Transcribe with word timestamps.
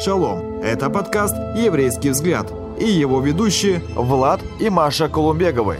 Шалом! 0.00 0.60
Это 0.60 0.90
подкаст 0.90 1.36
«Еврейский 1.56 2.10
взгляд» 2.10 2.52
и 2.80 2.84
его 2.84 3.20
ведущие 3.20 3.80
Влад 3.94 4.40
и 4.58 4.68
Маша 4.68 5.08
Колумбеговы. 5.08 5.76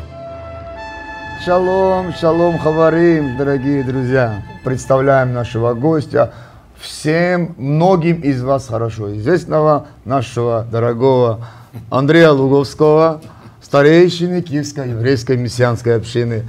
Шалом, 1.45 2.13
шалом, 2.15 2.57
хаварим, 2.59 3.37
дорогие 3.37 3.83
друзья. 3.83 4.45
Представляем 4.65 5.33
нашего 5.33 5.75
гостя, 5.75 6.33
всем, 6.79 7.57
многим 7.59 8.21
из 8.21 8.41
вас 8.41 8.69
хорошо 8.69 9.17
известного, 9.17 9.89
нашего 10.05 10.65
дорогого 10.71 11.45
Андрея 11.91 12.31
Луговского, 12.31 13.21
старейшины 13.61 14.43
Киевской 14.43 14.91
еврейской 14.91 15.37
мессианской 15.37 15.97
общины. 15.97 16.45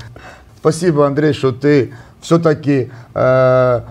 Спасибо, 0.59 1.07
Андрей, 1.07 1.33
что 1.33 1.51
ты 1.51 1.95
все-таки 2.21 2.91
э, 3.15 3.81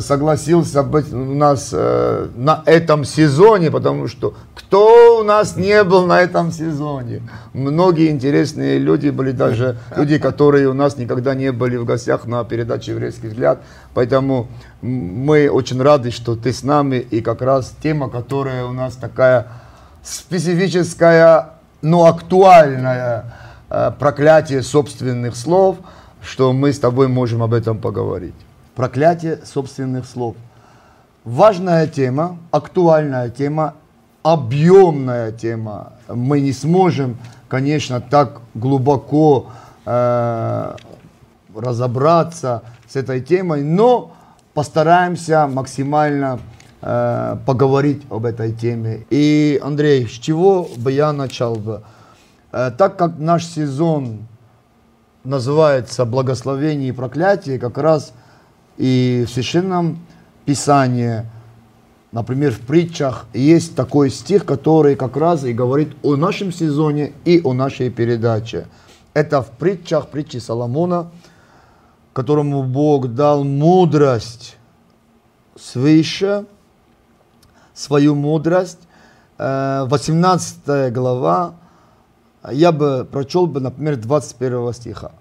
согласился 0.00 0.82
быть 0.82 1.12
у 1.12 1.34
нас 1.34 1.70
э, 1.72 2.28
на 2.36 2.62
этом 2.66 3.04
сезоне, 3.04 3.70
потому 3.70 4.08
что 4.08 4.34
кто 4.54 5.20
у 5.20 5.22
нас 5.22 5.56
не 5.56 5.84
был 5.84 6.06
на 6.06 6.20
этом 6.20 6.50
сезоне? 6.50 7.22
Многие 7.52 8.10
интересные 8.10 8.78
люди 8.78 9.10
были, 9.10 9.32
даже 9.32 9.78
люди, 9.96 10.18
которые 10.18 10.68
у 10.68 10.74
нас 10.74 10.96
никогда 10.96 11.34
не 11.34 11.52
были 11.52 11.76
в 11.76 11.84
гостях 11.84 12.26
на 12.26 12.44
передаче 12.44 12.92
«Еврейский 12.92 13.28
взгляд». 13.28 13.60
Поэтому 13.94 14.48
мы 14.82 15.48
очень 15.48 15.80
рады, 15.80 16.10
что 16.10 16.36
ты 16.36 16.52
с 16.52 16.62
нами, 16.62 16.96
и 16.96 17.20
как 17.20 17.42
раз 17.42 17.74
тема, 17.82 18.08
которая 18.08 18.64
у 18.64 18.72
нас 18.72 18.96
такая 18.96 19.46
специфическая, 20.02 21.50
но 21.82 22.06
актуальная, 22.06 23.34
э, 23.70 23.92
проклятие 23.98 24.62
собственных 24.62 25.36
слов, 25.36 25.76
что 26.22 26.52
мы 26.52 26.72
с 26.72 26.78
тобой 26.78 27.08
можем 27.08 27.42
об 27.42 27.54
этом 27.54 27.78
поговорить 27.78 28.34
проклятие 28.76 29.40
собственных 29.44 30.06
слов. 30.06 30.36
Важная 31.24 31.88
тема, 31.88 32.38
актуальная 32.52 33.30
тема, 33.30 33.74
объемная 34.22 35.32
тема. 35.32 35.94
Мы 36.08 36.40
не 36.40 36.52
сможем, 36.52 37.16
конечно, 37.48 38.00
так 38.00 38.42
глубоко 38.54 39.46
э, 39.86 40.76
разобраться 41.54 42.62
с 42.86 42.94
этой 42.96 43.22
темой, 43.22 43.64
но 43.64 44.12
постараемся 44.52 45.48
максимально 45.48 46.38
э, 46.82 47.36
поговорить 47.46 48.02
об 48.10 48.26
этой 48.26 48.52
теме. 48.52 49.06
И, 49.10 49.58
Андрей, 49.64 50.06
с 50.06 50.12
чего 50.12 50.68
бы 50.76 50.92
я 50.92 51.12
начал 51.12 51.56
бы? 51.56 51.82
Э, 52.52 52.70
так 52.76 52.96
как 52.98 53.18
наш 53.18 53.46
сезон 53.46 54.28
называется 55.24 56.04
«Благословение 56.04 56.90
и 56.90 56.92
проклятие», 56.92 57.58
как 57.58 57.78
раз– 57.78 58.12
и 58.76 59.24
в 59.26 59.30
Священном 59.30 59.98
Писании, 60.44 61.24
например, 62.12 62.52
в 62.52 62.60
притчах, 62.60 63.26
есть 63.32 63.74
такой 63.74 64.10
стих, 64.10 64.44
который 64.44 64.96
как 64.96 65.16
раз 65.16 65.44
и 65.44 65.52
говорит 65.52 65.96
о 66.02 66.16
нашем 66.16 66.52
сезоне 66.52 67.12
и 67.24 67.40
о 67.42 67.52
нашей 67.52 67.90
передаче. 67.90 68.66
Это 69.14 69.42
в 69.42 69.50
притчах, 69.50 70.08
притчи 70.08 70.36
Соломона, 70.38 71.10
которому 72.12 72.62
Бог 72.62 73.08
дал 73.14 73.44
мудрость 73.44 74.56
свыше, 75.58 76.44
свою 77.74 78.14
мудрость. 78.14 78.78
18 79.38 80.56
э, 80.66 80.90
глава, 80.90 81.54
я 82.50 82.72
бы 82.72 83.06
прочел 83.10 83.46
бы, 83.46 83.60
например, 83.60 83.96
21 83.96 84.72
стиха. 84.72 85.12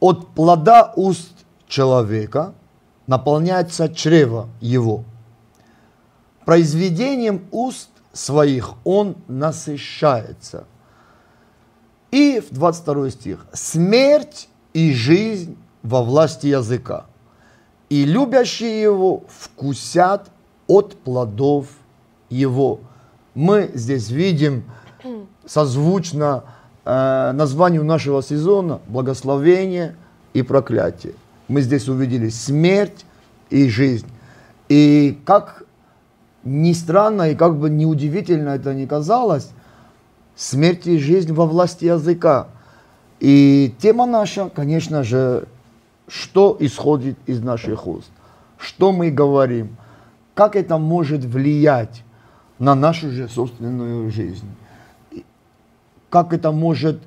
«От 0.00 0.28
плода 0.28 0.92
уст 0.96 1.32
человека– 1.66 2.52
наполняется 3.08 3.88
чрево 3.88 4.48
его. 4.60 5.02
Произведением 6.44 7.46
уст 7.50 7.90
своих 8.12 8.74
он 8.84 9.16
насыщается. 9.26 10.66
И 12.10 12.40
в 12.40 12.54
22 12.54 13.10
стих. 13.10 13.46
Смерть 13.52 14.48
и 14.72 14.92
жизнь 14.92 15.56
во 15.82 16.02
власти 16.02 16.46
языка. 16.46 17.06
И 17.88 18.04
любящие 18.04 18.80
его 18.80 19.24
вкусят 19.28 20.30
от 20.66 20.94
плодов 20.96 21.66
его. 22.28 22.80
Мы 23.34 23.70
здесь 23.74 24.10
видим 24.10 24.64
созвучно 25.46 26.44
э, 26.84 27.32
названию 27.32 27.84
нашего 27.84 28.22
сезона 28.22 28.80
благословение 28.86 29.96
и 30.34 30.42
проклятие 30.42 31.14
мы 31.48 31.62
здесь 31.62 31.88
увидели 31.88 32.28
смерть 32.28 33.04
и 33.50 33.68
жизнь. 33.68 34.06
И 34.68 35.18
как 35.24 35.64
ни 36.44 36.72
странно 36.72 37.30
и 37.30 37.34
как 37.34 37.56
бы 37.56 37.70
неудивительно 37.70 38.50
это 38.50 38.74
ни 38.74 38.86
казалось, 38.86 39.50
смерть 40.36 40.86
и 40.86 40.98
жизнь 40.98 41.32
во 41.32 41.46
власти 41.46 41.86
языка. 41.86 42.48
И 43.18 43.74
тема 43.80 44.06
наша, 44.06 44.50
конечно 44.50 45.02
же, 45.02 45.48
что 46.06 46.56
исходит 46.60 47.18
из 47.26 47.42
наших 47.42 47.86
уст, 47.86 48.10
что 48.58 48.92
мы 48.92 49.10
говорим, 49.10 49.76
как 50.34 50.54
это 50.54 50.78
может 50.78 51.24
влиять 51.24 52.04
на 52.58 52.74
нашу 52.74 53.10
же 53.10 53.28
собственную 53.28 54.10
жизнь, 54.10 54.48
как 56.10 56.32
это 56.32 56.52
может 56.52 57.00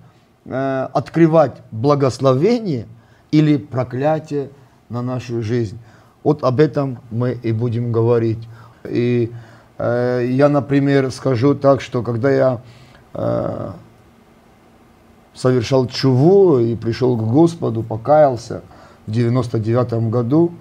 э, 0.46 0.88
открывать 0.94 1.62
благословение– 1.72 2.88
или 3.32 3.58
проклятие 3.58 4.50
на 4.90 5.02
нашу 5.02 5.42
жизнь. 5.42 5.78
Вот 6.24 6.44
об 6.44 6.60
этом 6.60 7.00
мы 7.10 7.32
и 7.32 7.52
будем 7.52 7.92
говорить. 7.92 8.48
И 8.86 9.32
э, 9.78 10.28
я, 10.30 10.50
например, 10.50 11.12
скажу 11.12 11.56
так, 11.56 11.82
что 11.82 12.04
когда 12.04 12.30
я 12.30 12.62
э, 13.14 13.72
совершал 15.34 15.88
чуву 15.88 16.60
и 16.60 16.76
пришел 16.76 17.18
к 17.18 17.24
Господу, 17.24 17.84
покаялся 17.84 18.62
в 19.08 19.12
99 19.12 20.10
году, 20.10 20.52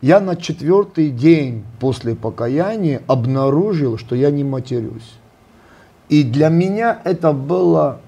я 0.00 0.20
на 0.20 0.36
четвертый 0.36 1.10
день 1.10 1.64
после 1.80 2.14
покаяния 2.14 3.02
обнаружил, 3.06 3.98
что 3.98 4.14
я 4.14 4.30
не 4.30 4.44
матерюсь. 4.44 5.18
И 6.08 6.22
для 6.22 6.48
меня 6.48 7.00
это 7.04 7.32
было 7.32 8.00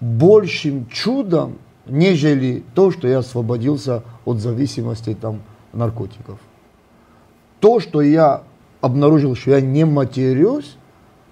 большим 0.00 0.86
чудом, 0.88 1.58
нежели 1.86 2.64
то, 2.74 2.90
что 2.90 3.08
я 3.08 3.18
освободился 3.18 4.02
от 4.24 4.40
зависимости 4.40 5.14
там, 5.14 5.42
наркотиков. 5.72 6.38
То, 7.60 7.80
что 7.80 8.00
я 8.02 8.42
обнаружил, 8.80 9.34
что 9.34 9.52
я 9.52 9.60
не 9.60 9.84
матерюсь, 9.84 10.76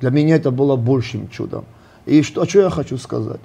для 0.00 0.10
меня 0.10 0.36
это 0.36 0.50
было 0.50 0.76
большим 0.76 1.28
чудом. 1.28 1.64
И 2.06 2.22
что, 2.22 2.44
что 2.44 2.60
я 2.60 2.70
хочу 2.70 2.98
сказать? 2.98 3.40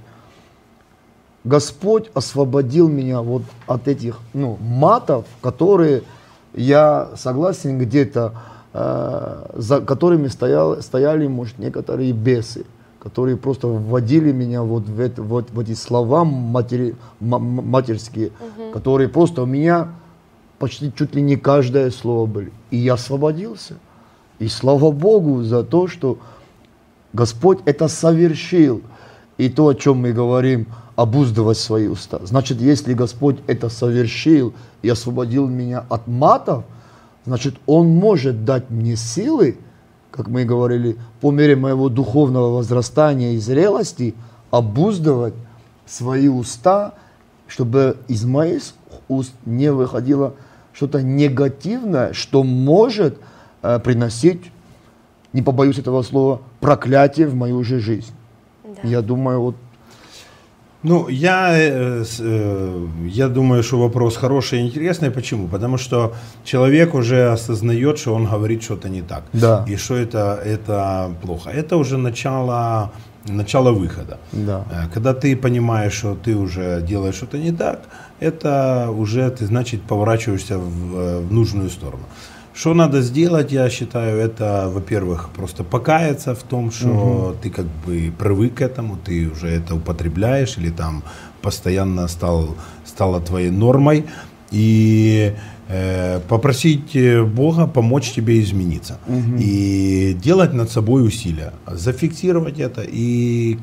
Господь 1.43 2.09
освободил 2.13 2.89
меня 2.89 3.21
вот 3.21 3.43
от 3.65 3.87
этих 3.87 4.19
ну, 4.33 4.57
матов, 4.59 5.25
которые 5.41 6.03
я 6.53 7.11
согласен 7.15 7.79
где-то, 7.79 8.33
э, 8.73 9.45
за 9.53 9.81
которыми 9.81 10.27
стоял, 10.27 10.81
стояли, 10.81 11.27
может, 11.27 11.57
некоторые 11.57 12.11
бесы 12.11 12.65
которые 12.99 13.37
просто 13.37 13.67
вводили 13.67 14.31
меня 14.31 14.61
вот 14.61 14.83
в, 14.83 14.99
это, 14.99 15.23
вот, 15.23 15.51
в 15.51 15.59
эти 15.59 15.73
слова 15.73 16.23
матери, 16.23 16.95
матерские, 17.19 18.27
угу. 18.27 18.71
которые 18.73 19.07
просто 19.07 19.43
у 19.43 19.45
меня 19.45 19.93
почти 20.59 20.91
чуть 20.93 21.15
ли 21.15 21.21
не 21.21 21.37
каждое 21.37 21.91
слово 21.91 22.25
были. 22.25 22.51
И 22.71 22.77
я 22.77 22.95
освободился. 22.95 23.75
И 24.39 24.47
слава 24.47 24.91
Богу 24.91 25.43
за 25.43 25.63
то, 25.63 25.87
что 25.87 26.17
Господь 27.13 27.59
это 27.65 27.87
совершил. 27.87 28.81
И 29.37 29.47
то, 29.47 29.69
о 29.69 29.75
чем 29.75 29.99
мы 29.99 30.11
говорим, 30.11 30.67
обуздывать 30.97 31.57
свои 31.57 31.87
уста. 31.87 32.19
Значит, 32.23 32.59
если 32.59 32.93
Господь 32.93 33.37
это 33.47 33.69
совершил 33.69 34.53
и 34.81 34.89
освободил 34.89 35.47
меня 35.47 35.85
от 35.87 36.07
матов, 36.07 36.65
значит, 37.25 37.55
Он 37.65 37.87
может 37.87 38.43
дать 38.43 38.69
мне 38.69 38.97
силы, 38.97 39.57
как 40.11 40.27
мы 40.27 40.45
говорили, 40.45 40.97
по 41.21 41.31
мере 41.31 41.55
моего 41.55 41.89
духовного 41.89 42.57
возрастания 42.57 43.33
и 43.33 43.37
зрелости, 43.37 44.15
обуздывать 44.51 45.35
свои 45.85 46.27
уста, 46.27 46.95
чтобы 47.47 47.97
из 48.07 48.25
моих 48.25 48.63
уст 49.07 49.33
не 49.45 49.71
выходило 49.71 50.33
что-то 50.73 51.01
негативное, 51.01 52.13
что 52.13 52.43
может 52.43 53.17
э, 53.61 53.79
приносить, 53.79 54.51
не 55.33 55.41
побоюсь 55.41 55.77
этого 55.77 56.01
слова, 56.03 56.41
проклятие 56.59 57.27
в 57.27 57.35
мою 57.35 57.63
же 57.63 57.79
жизнь. 57.79 58.13
Да. 58.63 58.87
Я 58.87 59.01
думаю, 59.01 59.41
вот 59.41 59.55
ну, 60.83 61.09
я, 61.09 61.57
э, 61.57 62.05
э, 62.19 62.87
я 63.07 63.27
думаю, 63.27 63.63
что 63.63 63.79
вопрос 63.79 64.15
хороший 64.15 64.59
и 64.59 64.61
интересный. 64.61 65.11
Почему? 65.11 65.47
Потому 65.47 65.77
что 65.77 66.13
человек 66.45 66.93
уже 66.93 67.33
осознает, 67.33 67.97
что 67.97 68.15
он 68.15 68.25
говорит 68.25 68.63
что-то 68.63 68.89
не 68.89 69.01
так. 69.01 69.23
Да. 69.33 69.65
И 69.67 69.75
что 69.75 69.95
это, 69.95 70.39
это 70.45 71.11
плохо. 71.21 71.49
Это 71.49 71.75
уже 71.75 71.97
начало, 71.97 72.91
начало 73.27 73.71
выхода. 73.71 74.17
Да. 74.31 74.63
Э, 74.71 74.93
когда 74.93 75.13
ты 75.13 75.35
понимаешь, 75.35 75.93
что 75.93 76.15
ты 76.15 76.35
уже 76.35 76.81
делаешь 76.81 77.15
что-то 77.15 77.37
не 77.37 77.51
так, 77.51 77.79
это 78.21 78.89
уже 78.97 79.29
ты, 79.31 79.45
значит, 79.45 79.81
поворачиваешься 79.81 80.57
в, 80.57 81.27
в 81.27 81.31
нужную 81.33 81.69
сторону. 81.69 82.03
Что 82.53 82.73
надо 82.73 83.01
сделать, 83.01 83.51
я 83.51 83.69
считаю, 83.69 84.19
это, 84.19 84.69
во-первых, 84.73 85.29
просто 85.35 85.63
покаяться 85.63 86.35
в 86.35 86.43
том, 86.43 86.71
что 86.71 86.87
угу. 86.87 87.35
ты 87.41 87.49
как 87.49 87.65
бы 87.85 88.11
привык 88.17 88.55
к 88.55 88.61
этому, 88.61 88.97
ты 88.97 89.29
уже 89.29 89.47
это 89.47 89.75
употребляешь 89.75 90.57
или 90.57 90.69
там 90.69 91.03
постоянно 91.41 92.07
стал, 92.07 92.55
стало 92.85 93.21
твоей 93.21 93.51
нормой. 93.51 94.05
И 94.51 95.35
э, 95.67 96.19
попросить 96.27 96.97
Бога 97.35 97.67
помочь 97.67 98.11
тебе 98.11 98.41
измениться. 98.41 98.97
Угу. 99.07 99.37
И 99.39 100.17
делать 100.21 100.53
над 100.53 100.71
собой 100.71 101.07
усилия. 101.07 101.53
Зафиксировать 101.67 102.59
это 102.59 102.81
и 102.85 103.59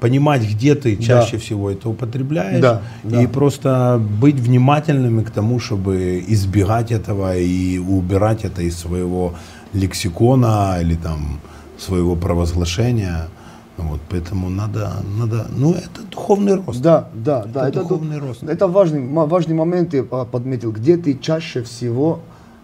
понимать, 0.00 0.42
где 0.42 0.74
ты 0.74 0.96
чаще 0.96 1.36
да. 1.36 1.38
всего 1.38 1.70
это 1.70 1.88
употребляешь, 1.88 2.60
да, 2.60 2.82
да. 3.02 3.22
и 3.22 3.26
просто 3.26 4.00
быть 4.20 4.36
внимательными 4.36 5.24
к 5.24 5.30
тому, 5.30 5.58
чтобы 5.58 6.24
избегать 6.28 6.92
этого 6.92 7.36
и 7.36 7.78
убирать 7.78 8.44
это 8.44 8.62
из 8.62 8.78
своего 8.78 9.34
лексикона 9.72 10.78
или 10.80 10.94
там 10.94 11.40
своего 11.78 12.16
провозглашения. 12.16 13.28
Вот, 13.76 14.00
поэтому 14.08 14.50
надо, 14.50 14.90
надо, 15.18 15.46
ну 15.56 15.72
это 15.72 16.02
духовный 16.10 16.56
рост. 16.56 16.80
Да, 16.80 17.08
да, 17.14 17.44
да. 17.44 17.68
Это, 17.68 17.80
это 17.80 17.88
духовный 17.88 18.18
рост. 18.18 18.42
Это 18.42 18.66
важный, 18.66 19.06
важный 19.06 19.54
момент 19.54 19.94
я 19.94 20.02
подметил, 20.02 20.72
где 20.72 20.96
ты 20.96 21.16
чаще 21.16 21.62
всего 21.62 22.20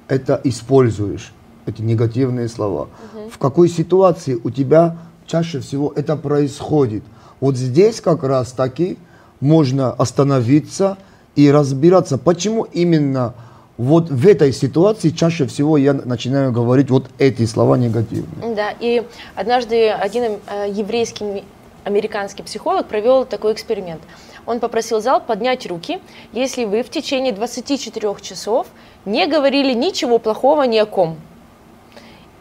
это 0.08 0.40
используешь, 0.44 1.32
эти 1.66 1.82
негативные 1.82 2.48
слова. 2.48 2.88
Угу. 3.14 3.30
В 3.30 3.38
какой 3.38 3.68
ситуации 3.68 4.38
у 4.42 4.50
тебя 4.50 4.96
чаще 5.26 5.60
всего 5.60 5.92
это 5.94 6.16
происходит. 6.16 7.04
Вот 7.44 7.56
здесь 7.56 8.00
как 8.00 8.22
раз 8.24 8.52
таки 8.52 8.96
можно 9.38 9.92
остановиться 9.92 10.96
и 11.36 11.50
разбираться, 11.50 12.16
почему 12.16 12.62
именно 12.62 13.34
вот 13.76 14.08
в 14.08 14.26
этой 14.26 14.50
ситуации 14.50 15.10
чаще 15.10 15.46
всего 15.46 15.76
я 15.76 15.92
начинаю 15.92 16.52
говорить 16.52 16.88
вот 16.88 17.10
эти 17.18 17.44
слова 17.44 17.76
негативные. 17.76 18.54
Да, 18.54 18.70
и 18.80 19.02
однажды 19.34 19.90
один 19.90 20.38
э, 20.46 20.70
еврейский 20.72 21.44
американский 21.84 22.42
психолог 22.42 22.86
провел 22.86 23.26
такой 23.26 23.52
эксперимент. 23.52 24.00
Он 24.46 24.58
попросил 24.58 25.02
зал 25.02 25.20
поднять 25.20 25.66
руки, 25.66 26.00
если 26.32 26.64
вы 26.64 26.82
в 26.82 26.88
течение 26.88 27.34
24 27.34 28.14
часов 28.22 28.68
не 29.04 29.26
говорили 29.26 29.74
ничего 29.74 30.18
плохого 30.18 30.62
ни 30.62 30.78
о 30.78 30.86
ком. 30.86 31.18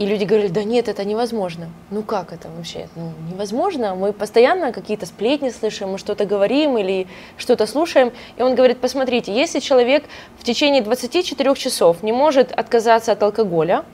И 0.03 0.05
люди 0.05 0.25
говорили, 0.25 0.49
да 0.49 0.65
нет, 0.65 0.89
это 0.89 1.05
невозможно. 1.05 1.69
Ну 1.89 2.03
как 2.03 2.33
это 2.33 2.49
вообще? 2.49 2.89
Ну, 2.97 3.13
невозможно. 3.31 3.95
Мы 3.95 4.11
постоянно 4.11 4.73
какие-то 4.73 5.05
сплетни 5.05 5.49
слышим, 5.49 5.93
мы 5.93 5.97
что-то 5.97 6.25
говорим 6.25 6.77
или 6.77 7.07
что-то 7.37 7.65
слушаем. 7.65 8.11
И 8.35 8.41
он 8.41 8.53
говорит, 8.53 8.79
посмотрите, 8.79 9.33
если 9.33 9.59
человек 9.59 10.03
в 10.37 10.43
течение 10.43 10.81
24 10.81 11.55
часов 11.55 12.03
не 12.03 12.11
может 12.11 12.51
отказаться 12.51 13.13
от 13.13 13.23
алкоголя, 13.23 13.85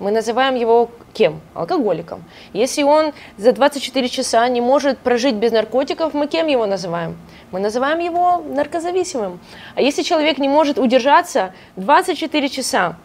мы 0.00 0.10
называем 0.10 0.56
его 0.56 0.90
кем? 1.12 1.40
Алкоголиком. 1.54 2.24
Если 2.52 2.82
он 2.82 3.12
за 3.36 3.52
24 3.52 4.08
часа 4.08 4.48
не 4.48 4.60
может 4.60 4.98
прожить 4.98 5.36
без 5.36 5.52
наркотиков, 5.52 6.12
мы 6.12 6.26
кем 6.26 6.48
его 6.48 6.66
называем? 6.66 7.16
Мы 7.52 7.60
называем 7.60 8.00
его 8.00 8.42
наркозависимым. 8.44 9.38
А 9.76 9.80
если 9.80 10.02
человек 10.02 10.38
не 10.38 10.48
может 10.48 10.76
удержаться 10.76 11.52
24 11.76 12.48
часа 12.48 12.96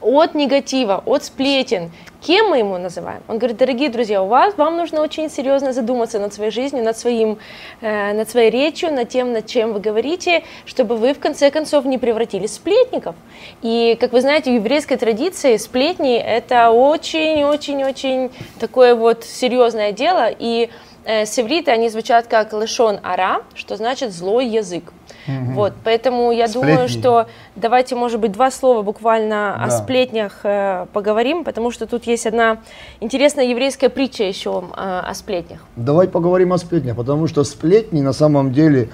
от 0.00 0.34
негатива, 0.34 1.02
от 1.06 1.24
сплетен. 1.24 1.90
Кем 2.20 2.50
мы 2.50 2.58
ему 2.58 2.76
называем? 2.76 3.22
Он 3.28 3.38
говорит, 3.38 3.56
дорогие 3.56 3.88
друзья, 3.88 4.22
у 4.22 4.26
вас, 4.26 4.54
вам 4.58 4.76
нужно 4.76 5.00
очень 5.00 5.30
серьезно 5.30 5.72
задуматься 5.72 6.18
над 6.18 6.34
своей 6.34 6.50
жизнью, 6.50 6.84
над, 6.84 6.98
своим, 6.98 7.38
э, 7.80 8.12
над 8.12 8.28
своей 8.28 8.50
речью, 8.50 8.92
над 8.92 9.08
тем, 9.08 9.32
над 9.32 9.46
чем 9.46 9.72
вы 9.72 9.80
говорите, 9.80 10.44
чтобы 10.66 10.96
вы 10.96 11.14
в 11.14 11.18
конце 11.18 11.50
концов 11.50 11.86
не 11.86 11.96
превратились 11.96 12.50
в 12.50 12.54
сплетников. 12.54 13.14
И, 13.62 13.96
как 13.98 14.12
вы 14.12 14.20
знаете, 14.20 14.50
в 14.50 14.54
еврейской 14.54 14.96
традиции 14.96 15.56
сплетни– 15.56 16.16
это 16.18 16.70
очень-очень-очень 16.70 18.30
такое 18.58 18.94
вот 18.94 19.24
серьезное 19.24 19.92
дело, 19.92 20.28
и 20.30 20.68
севриты, 21.04 21.70
они 21.70 21.88
звучат 21.88 22.26
как 22.26 22.52
лешон 22.52 23.00
ара, 23.02 23.42
что 23.54 23.76
значит 23.76 24.12
злой 24.12 24.46
язык. 24.46 24.92
Угу. 25.26 25.52
Вот, 25.52 25.72
поэтому 25.84 26.32
я 26.32 26.48
Сплетни. 26.48 26.70
думаю, 26.70 26.88
что 26.88 27.26
давайте, 27.56 27.94
может 27.94 28.20
быть, 28.20 28.32
два 28.32 28.50
слова 28.50 28.82
буквально 28.82 29.56
да. 29.58 29.64
о 29.64 29.70
сплетнях 29.70 30.40
э, 30.44 30.86
поговорим, 30.92 31.44
потому 31.44 31.70
что 31.70 31.86
тут 31.86 32.06
есть 32.06 32.26
одна 32.26 32.58
интересная 33.00 33.44
еврейская 33.44 33.88
притча 33.88 34.24
еще 34.24 34.64
э, 34.76 35.00
о 35.06 35.14
сплетнях. 35.14 35.60
Давай 35.76 36.08
поговорим 36.08 36.52
о 36.52 36.58
сплетнях, 36.58 36.96
потому 36.96 37.26
что 37.26 37.44
сплетни 37.44 38.00
на 38.00 38.12
самом 38.12 38.52
деле 38.52 38.88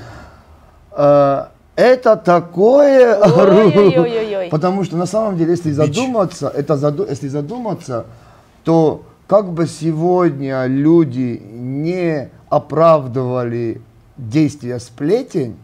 э, 0.93 1.45
это 1.77 2.17
такое 2.17 3.15
оружие. 3.15 4.49
Потому 4.51 4.85
что 4.85 4.97
на 4.97 5.07
самом 5.07 5.37
деле, 5.37 5.53
если 5.53 5.73
задуматься, 5.73 6.49
это 6.55 6.77
заду, 6.77 7.07
если 7.09 7.29
задуматься, 7.29 8.07
то 8.65 9.03
как 9.27 9.53
бы 9.53 9.67
сегодня 9.67 10.67
люди 10.67 11.43
не 11.45 12.31
оправдывали 12.49 13.81
действия 14.17 14.79
сплетень, 14.79 15.57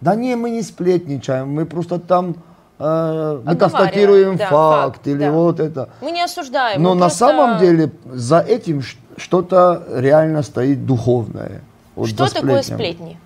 да 0.00 0.14
не, 0.14 0.36
мы 0.36 0.50
не 0.50 0.62
сплетничаем, 0.62 1.48
мы 1.48 1.64
просто 1.66 1.98
там 1.98 2.36
э, 2.78 3.42
мы 3.44 3.56
констатируем 3.56 4.36
да, 4.36 4.48
факт, 4.48 4.96
факт 4.96 5.06
или 5.06 5.18
да. 5.18 5.32
вот 5.32 5.60
это. 5.60 5.90
Мы 6.00 6.10
не 6.10 6.22
осуждаем. 6.22 6.82
Но 6.82 6.94
на 6.94 7.06
просто... 7.06 7.18
самом 7.18 7.58
деле 7.58 7.92
за 8.04 8.40
этим 8.40 8.82
что-то 9.16 9.86
реально 9.94 10.42
стоит 10.42 10.86
духовное. 10.86 11.62
Вот 11.94 12.08
что 12.08 12.32
такое 12.32 12.62
сплетни? 12.62 13.18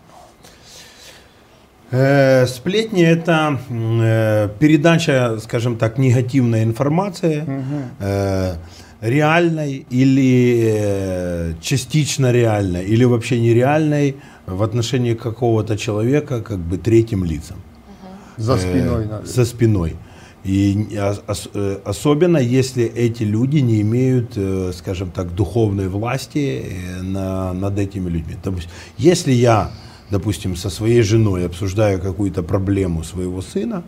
Э, 1.92 2.46
сплетни 2.46 3.04
это 3.04 3.58
э, 3.70 4.48
передача, 4.58 5.38
скажем 5.40 5.76
так, 5.76 5.98
негативной 5.98 6.64
информации, 6.64 7.42
угу. 7.42 7.82
э, 8.00 8.54
реальной 9.00 9.86
или 9.90 10.72
э, 10.74 11.52
частично 11.60 12.32
реальной, 12.32 12.84
или 12.84 13.04
вообще 13.04 13.40
нереальной 13.40 14.16
в 14.46 14.62
отношении 14.62 15.14
какого-то 15.14 15.76
человека 15.76 16.42
как 16.42 16.58
бы 16.58 16.78
третьим 16.78 17.24
лицам. 17.24 17.56
За 18.36 18.56
спиной. 18.58 19.06
Э, 19.10 19.22
за 19.24 19.44
спиной. 19.44 19.96
И 20.46 20.88
э, 20.92 21.78
особенно 21.84 22.38
если 22.38 22.84
эти 22.84 23.24
люди 23.24 23.58
не 23.58 23.80
имеют, 23.80 24.36
э, 24.36 24.72
скажем 24.74 25.10
так, 25.10 25.34
духовной 25.34 25.88
власти 25.88 26.64
э, 26.64 27.02
на, 27.02 27.52
над 27.52 27.78
этими 27.78 28.08
людьми. 28.08 28.36
То 28.42 28.52
есть, 28.52 28.68
если 28.96 29.32
я, 29.32 29.72
допустим, 30.10 30.54
со 30.54 30.70
своей 30.70 31.02
женой 31.02 31.46
обсуждаю 31.46 32.00
какую-то 32.00 32.44
проблему 32.44 33.02
своего 33.02 33.42
сына, 33.42 33.82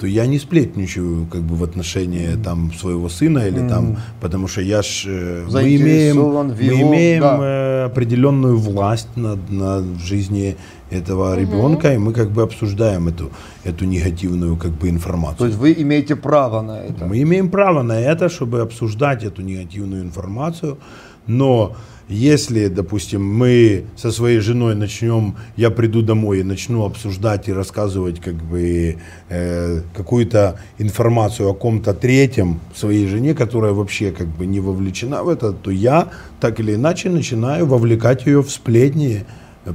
то 0.00 0.06
я 0.06 0.26
не 0.26 0.38
сплетничаю 0.38 1.26
как 1.26 1.42
бы 1.42 1.56
в 1.56 1.62
отношении 1.62 2.34
там 2.42 2.72
своего 2.72 3.10
сына 3.10 3.40
или 3.40 3.60
mm. 3.60 3.68
там, 3.68 3.96
потому 4.20 4.48
что 4.48 4.62
я 4.62 4.80
ж 4.80 5.04
э, 5.06 5.46
мы 5.52 5.76
имеем, 5.76 6.16
его, 6.16 6.42
мы 6.42 6.80
имеем 6.80 7.20
да. 7.20 7.38
Э, 7.40 7.84
определенную 7.84 8.56
власть 8.56 9.08
над, 9.16 9.50
над 9.50 9.84
жизни 10.00 10.56
этого 10.90 11.34
mm-hmm. 11.34 11.40
ребенка, 11.40 11.92
и 11.92 11.98
мы 11.98 12.14
как 12.14 12.30
бы 12.30 12.42
обсуждаем 12.42 13.08
эту, 13.08 13.30
эту 13.62 13.84
негативную 13.84 14.56
как 14.56 14.70
бы 14.70 14.88
информацию. 14.88 15.38
То 15.38 15.46
есть 15.46 15.58
вы 15.58 15.74
имеете 15.76 16.16
право 16.16 16.62
на 16.62 16.80
это? 16.80 17.04
Мы 17.04 17.20
имеем 17.20 17.50
право 17.50 17.82
на 17.82 18.00
это, 18.00 18.30
чтобы 18.30 18.62
обсуждать 18.62 19.22
эту 19.22 19.42
негативную 19.42 20.02
информацию, 20.02 20.78
но 21.26 21.76
если, 22.10 22.66
допустим, 22.66 23.24
мы 23.24 23.84
со 23.96 24.10
своей 24.10 24.40
женой 24.40 24.74
начнем, 24.74 25.36
я 25.56 25.70
приду 25.70 26.02
домой 26.02 26.40
и 26.40 26.42
начну 26.42 26.84
обсуждать 26.84 27.48
и 27.48 27.52
рассказывать 27.52 28.20
как 28.20 28.34
бы 28.34 28.96
э, 29.28 29.80
какую-то 29.94 30.58
информацию 30.78 31.48
о 31.48 31.54
ком-то 31.54 31.94
третьем 31.94 32.60
своей 32.74 33.06
жене, 33.06 33.34
которая 33.34 33.72
вообще 33.72 34.10
как 34.10 34.26
бы 34.26 34.46
не 34.46 34.58
вовлечена 34.58 35.22
в 35.22 35.28
это, 35.28 35.52
то 35.52 35.70
я 35.70 36.08
так 36.40 36.58
или 36.58 36.74
иначе 36.74 37.10
начинаю 37.10 37.66
вовлекать 37.66 38.26
ее 38.26 38.42
в 38.42 38.50
сплетни, 38.50 39.24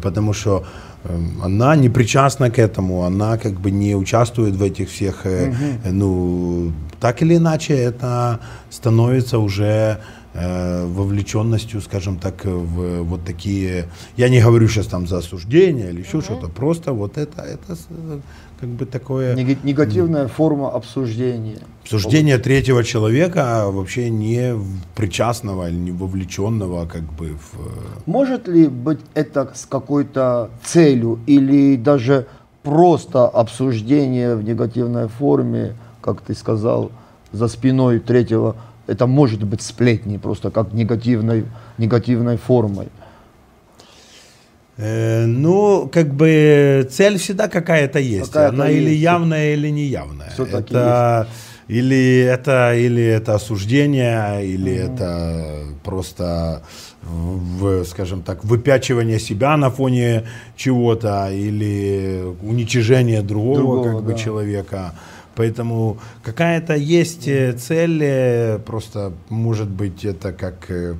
потому 0.01 0.33
что 0.33 0.65
э, 1.05 1.17
она 1.41 1.77
не 1.77 1.89
причастна 1.89 2.51
к 2.51 2.59
этому, 2.59 3.03
она 3.03 3.37
как 3.37 3.53
бы 3.53 3.71
не 3.71 3.95
участвует 3.95 4.55
в 4.55 4.61
этих 4.61 4.89
всех, 4.89 5.25
угу. 5.25 5.89
ну 5.89 6.73
так 6.99 7.21
или 7.21 7.37
иначе 7.37 7.75
это 7.75 8.41
становится 8.69 9.39
уже 9.39 9.99
вовлеченностью, 10.35 11.81
скажем 11.81 12.19
так, 12.19 12.43
в 12.43 13.03
вот 13.03 13.23
такие, 13.23 13.85
я 14.17 14.29
не 14.29 14.41
говорю 14.41 14.67
сейчас 14.67 14.87
там 14.87 15.07
за 15.07 15.17
осуждение 15.17 15.89
или 15.89 16.01
еще 16.01 16.17
mm 16.17 16.23
что-то, 16.25 16.47
просто 16.49 16.91
вот 16.91 17.17
это, 17.17 17.41
это 17.41 17.77
как 18.59 18.69
бы 18.69 18.85
такое... 18.85 19.35
Негативная 19.35 20.27
форма 20.27 20.71
обсуждения. 20.71 21.59
Обсуждение 21.83 22.37
третьего 22.37 22.83
человека, 22.83 23.63
а 23.63 23.71
вообще 23.71 24.09
не 24.09 24.55
причастного 24.95 25.69
или 25.69 25.75
не 25.75 25.91
вовлеченного 25.91 26.85
как 26.85 27.03
бы 27.03 27.37
в... 27.37 28.05
Может 28.05 28.47
ли 28.47 28.67
быть 28.67 28.99
это 29.13 29.51
с 29.53 29.65
какой-то 29.65 30.49
целью 30.63 31.19
или 31.27 31.75
даже 31.75 32.27
просто 32.63 33.27
обсуждение 33.27 34.35
в 34.35 34.43
негативной 34.43 35.07
форме, 35.07 35.75
как 36.01 36.21
ты 36.21 36.33
сказал, 36.33 36.91
за 37.31 37.47
спиной 37.47 37.99
третьего 37.99 38.55
это 38.87 39.07
может 39.07 39.43
быть 39.43 39.61
сплетни, 39.61 40.17
просто 40.17 40.51
как 40.51 40.73
негативной, 40.73 41.45
негативной 41.77 42.37
формой. 42.37 42.87
Э, 44.77 45.25
ну, 45.25 45.89
как 45.91 46.13
бы 46.13 46.87
цель 46.91 47.17
всегда 47.17 47.47
какая-то 47.47 47.99
есть. 47.99 48.31
Какая 48.31 48.49
Она 48.49 48.67
есть. 48.67 48.81
или 48.81 48.93
явная, 48.95 49.53
или 49.53 49.69
неявная. 49.69 50.31
Это, 50.37 51.27
Или 51.67 52.19
это, 52.19 52.75
или 52.75 53.03
это 53.03 53.35
осуждение, 53.35 54.45
или 54.45 54.71
это 54.71 55.63
просто, 55.83 56.61
в, 57.01 57.83
скажем 57.85 58.21
так, 58.21 58.43
выпячивание 58.43 59.19
себя 59.19 59.57
на 59.57 59.69
фоне 59.71 60.25
чего-то, 60.55 61.31
или 61.31 62.23
уничижение 62.43 63.21
другого, 63.23 63.55
Другого, 63.57 63.83
как 63.83 64.03
бы 64.03 64.11
да. 64.11 64.17
человека. 64.17 64.93
Поэтому 65.35 65.97
какая-то 66.23 66.75
есть 66.75 67.27
э, 67.27 67.53
цель, 67.53 67.99
э, 68.01 68.59
просто 68.59 69.13
может 69.29 69.69
быть 69.69 70.05
это 70.05 70.31
как 70.31 70.71
э, 70.71 70.95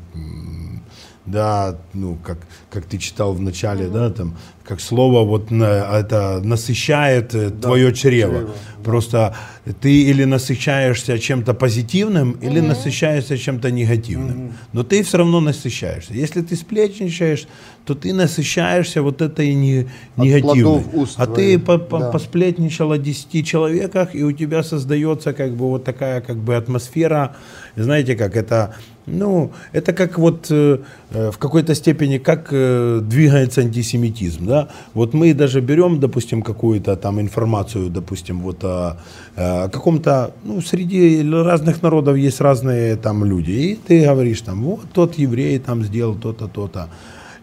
да, 1.25 1.77
ну, 1.93 2.17
как, 2.23 2.37
как 2.69 2.85
ты 2.85 2.97
читал 2.97 3.33
в 3.33 3.41
начале, 3.41 3.87
да, 3.87 4.09
там, 4.11 4.35
как 4.67 4.81
слово 4.81 5.23
вот 5.23 5.51
на, 5.51 5.99
это 5.99 6.41
насыщает 6.43 7.35
э, 7.35 7.49
твое 7.51 7.93
чрево. 7.93 8.33
чрево, 8.39 8.49
Просто 8.83 9.35
ты 9.81 10.03
или 10.03 10.25
насыщаешься 10.25 11.17
чем-то 11.19 11.53
позитивным, 11.53 12.31
или 12.33 12.59
насыщаешься 12.59 13.37
чем-то 13.37 13.71
негативным. 13.71 14.53
Но 14.73 14.83
ты 14.83 15.03
все 15.03 15.17
равно 15.17 15.39
насыщаешься. 15.39 16.13
Если 16.13 16.41
ты 16.41 16.55
сплетничаешь, 16.55 17.47
то 17.85 17.93
ты 17.95 18.13
насыщаешься 18.13 19.01
вот 19.01 19.21
этой 19.21 19.53
не, 19.53 19.87
негативной. 20.17 20.83
уст 20.93 21.15
А 21.17 21.25
ты 21.25 21.33
твоих, 21.59 21.65
по- 21.65 21.77
по- 21.77 21.99
да. 21.99 22.11
посплетничал 22.11 22.91
о 22.91 22.97
10 22.97 23.45
человеках, 23.45 24.15
и 24.15 24.23
у 24.23 24.31
тебя 24.31 24.63
создается 24.63 25.33
как 25.33 25.55
бы 25.55 25.67
вот 25.69 25.83
такая 25.83 26.21
как 26.21 26.37
бы 26.37 26.55
атмосфера, 26.55 27.35
знаете, 27.75 28.15
как 28.15 28.35
это, 28.35 28.75
ну, 29.07 29.51
это 29.71 29.93
как 29.93 30.17
вот 30.17 30.47
э, 30.49 30.79
э, 31.11 31.31
в 31.31 31.37
какой-то 31.37 31.75
степени, 31.75 32.17
как 32.17 32.47
э, 32.51 33.01
двигается 33.03 33.61
антисемитизм, 33.61 34.45
да, 34.45 34.67
вот 34.93 35.13
мы 35.13 35.33
даже 35.33 35.61
берем, 35.61 35.99
допустим, 35.99 36.41
какую-то 36.41 36.95
там 36.95 37.19
информацию, 37.19 37.89
допустим, 37.89 38.41
вот 38.41 38.63
о, 38.63 38.97
о 39.35 39.69
каком-то, 39.69 40.31
ну, 40.43 40.61
среди 40.61 41.23
разных 41.31 41.83
народов 41.83 42.17
есть 42.17 42.41
разные 42.41 42.95
там 42.95 43.23
люди, 43.25 43.51
и 43.51 43.75
ты 43.75 44.05
говоришь 44.05 44.41
там, 44.41 44.63
вот 44.63 44.85
тот 44.93 45.17
еврей 45.19 45.59
там 45.59 45.83
сделал 45.83 46.15
то-то, 46.15 46.47
то-то, 46.47 46.89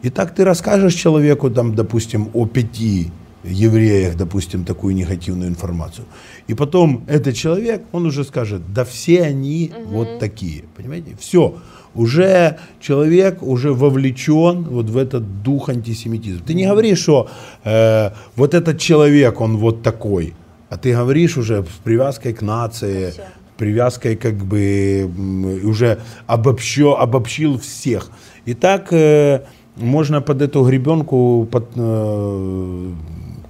и 0.02 0.10
так 0.10 0.34
ты 0.34 0.44
расскажешь 0.44 0.94
человеку, 0.94 1.50
там, 1.50 1.74
допустим, 1.74 2.28
о 2.32 2.46
пяти 2.46 3.10
евреях, 3.44 4.16
допустим, 4.16 4.64
такую 4.64 4.94
негативную 4.94 5.48
информацию. 5.48 6.06
И 6.48 6.54
потом 6.54 7.04
этот 7.06 7.34
человек, 7.34 7.82
он 7.92 8.06
уже 8.06 8.24
скажет, 8.24 8.62
да 8.72 8.84
все 8.84 9.22
они 9.22 9.72
вот 9.86 10.18
такие, 10.18 10.64
понимаете? 10.76 11.16
Все, 11.18 11.56
уже 11.94 12.58
человек 12.80 13.42
уже 13.42 13.72
вовлечен 13.72 14.64
вот 14.64 14.90
в 14.90 14.96
этот 14.96 15.42
дух 15.42 15.68
антисемитизма. 15.68 16.42
Ты 16.46 16.54
не 16.54 16.66
говоришь, 16.66 16.98
что 16.98 17.28
э, 17.64 18.10
вот 18.36 18.54
этот 18.54 18.78
человек, 18.78 19.40
он 19.40 19.56
вот 19.56 19.82
такой, 19.82 20.34
а 20.68 20.78
ты 20.78 20.94
говоришь 20.94 21.36
уже 21.36 21.62
с 21.62 21.78
привязкой 21.84 22.32
к 22.32 22.42
нации, 22.42 23.12
привязкой 23.58 24.16
как 24.16 24.36
бы 24.36 25.10
уже 25.62 26.00
обобщо, 26.26 26.94
обобщил 26.98 27.58
всех. 27.58 28.10
И 28.46 28.54
так 28.54 28.92
э, 28.92 29.42
можно 29.76 30.20
под 30.20 30.42
эту 30.42 30.64
гребенку 30.64 31.46
под, 31.50 31.70
э, 31.76 32.90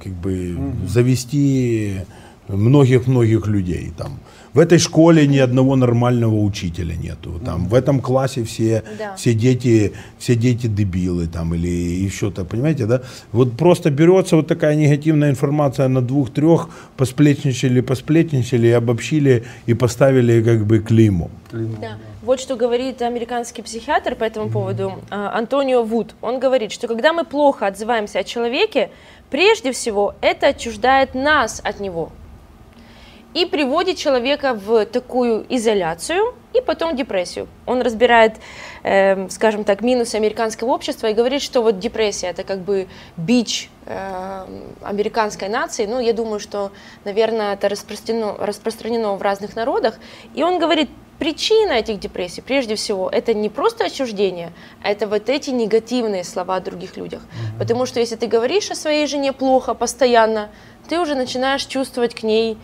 как 0.02 0.12
бы 0.14 0.58
завести 0.86 2.00
многих-многих 2.48 3.46
людей. 3.46 3.92
Там. 3.96 4.18
В 4.54 4.58
этой 4.58 4.78
школе 4.78 5.26
ни 5.26 5.38
одного 5.38 5.76
нормального 5.76 6.34
учителя 6.34 6.94
нету. 6.94 7.40
Там, 7.44 7.68
В 7.68 7.74
этом 7.74 8.00
классе 8.00 8.44
все, 8.44 8.82
Да. 8.98 9.14
все, 9.16 9.32
дети, 9.32 9.92
все 10.18 10.34
дети 10.34 10.66
дебилы 10.66 11.26
там, 11.26 11.54
или 11.54 11.68
еще-то, 12.04 12.44
понимаете, 12.44 12.86
да? 12.86 13.00
Вот 13.32 13.56
просто 13.56 13.90
берется 13.90 14.36
вот 14.36 14.48
такая 14.48 14.74
негативная 14.74 15.30
информация 15.30 15.88
на 15.88 16.02
двух-трех, 16.02 16.68
посплетничали, 16.96 17.80
посплетничали, 17.80 18.68
обобщили 18.68 19.44
и 19.66 19.74
поставили 19.74 20.42
как 20.42 20.66
бы 20.66 20.80
клеймо. 20.80 21.30
Да. 21.52 21.96
Вот 22.22 22.38
что 22.40 22.56
говорит 22.56 23.00
американский 23.02 23.62
психиатр 23.62 24.14
по 24.14 24.24
этому 24.24 24.50
поводу, 24.50 24.92
а, 25.10 25.38
Антонио 25.38 25.82
Вуд. 25.82 26.14
Он 26.20 26.38
говорит, 26.40 26.72
что 26.72 26.88
когда 26.88 27.12
мы 27.12 27.24
плохо 27.24 27.66
отзываемся 27.66 28.18
о 28.18 28.24
человеке, 28.24 28.90
прежде 29.30 29.72
всего 29.72 30.14
это 30.20 30.48
отчуждает 30.48 31.14
нас 31.14 31.60
от 31.64 31.80
него 31.80 32.12
и 33.34 33.46
приводит 33.46 33.96
человека 33.96 34.54
в 34.54 34.84
такую 34.86 35.46
изоляцию 35.48 36.34
и 36.52 36.60
потом 36.60 36.96
депрессию. 36.96 37.48
Он 37.66 37.80
разбирает, 37.80 38.34
эм, 38.82 39.30
скажем 39.30 39.64
так, 39.64 39.80
минусы 39.80 40.16
американского 40.16 40.70
общества 40.70 41.06
и 41.06 41.14
говорит, 41.14 41.40
что 41.40 41.62
вот 41.62 41.78
депрессия 41.78 42.28
это 42.28 42.44
как 42.44 42.60
бы 42.60 42.88
бич 43.16 43.70
эм, 43.86 44.74
американской 44.82 45.48
нации. 45.48 45.86
Ну, 45.86 45.98
я 46.00 46.12
думаю, 46.12 46.40
что, 46.40 46.72
наверное, 47.04 47.54
это 47.54 47.68
распространено, 47.68 48.36
распространено 48.38 49.14
в 49.14 49.22
разных 49.22 49.56
народах. 49.56 49.98
И 50.34 50.42
он 50.42 50.58
говорит, 50.58 50.90
причина 51.18 51.72
этих 51.72 52.00
депрессий, 52.00 52.42
прежде 52.42 52.74
всего, 52.74 53.08
это 53.08 53.32
не 53.32 53.48
просто 53.48 53.84
отчуждение, 53.84 54.52
а 54.82 54.90
это 54.90 55.06
вот 55.06 55.30
эти 55.30 55.50
негативные 55.50 56.24
слова 56.24 56.56
о 56.56 56.60
других 56.60 56.96
людях. 56.96 57.22
Потому 57.58 57.86
что 57.86 58.00
если 58.00 58.16
ты 58.16 58.26
говоришь 58.26 58.70
о 58.70 58.74
своей 58.74 59.06
жене 59.06 59.32
плохо 59.32 59.72
постоянно, 59.72 60.50
ты 60.88 60.98
уже 60.98 61.14
начинаешь 61.14 61.64
чувствовать 61.64 62.14
к 62.14 62.24
ней 62.24 62.58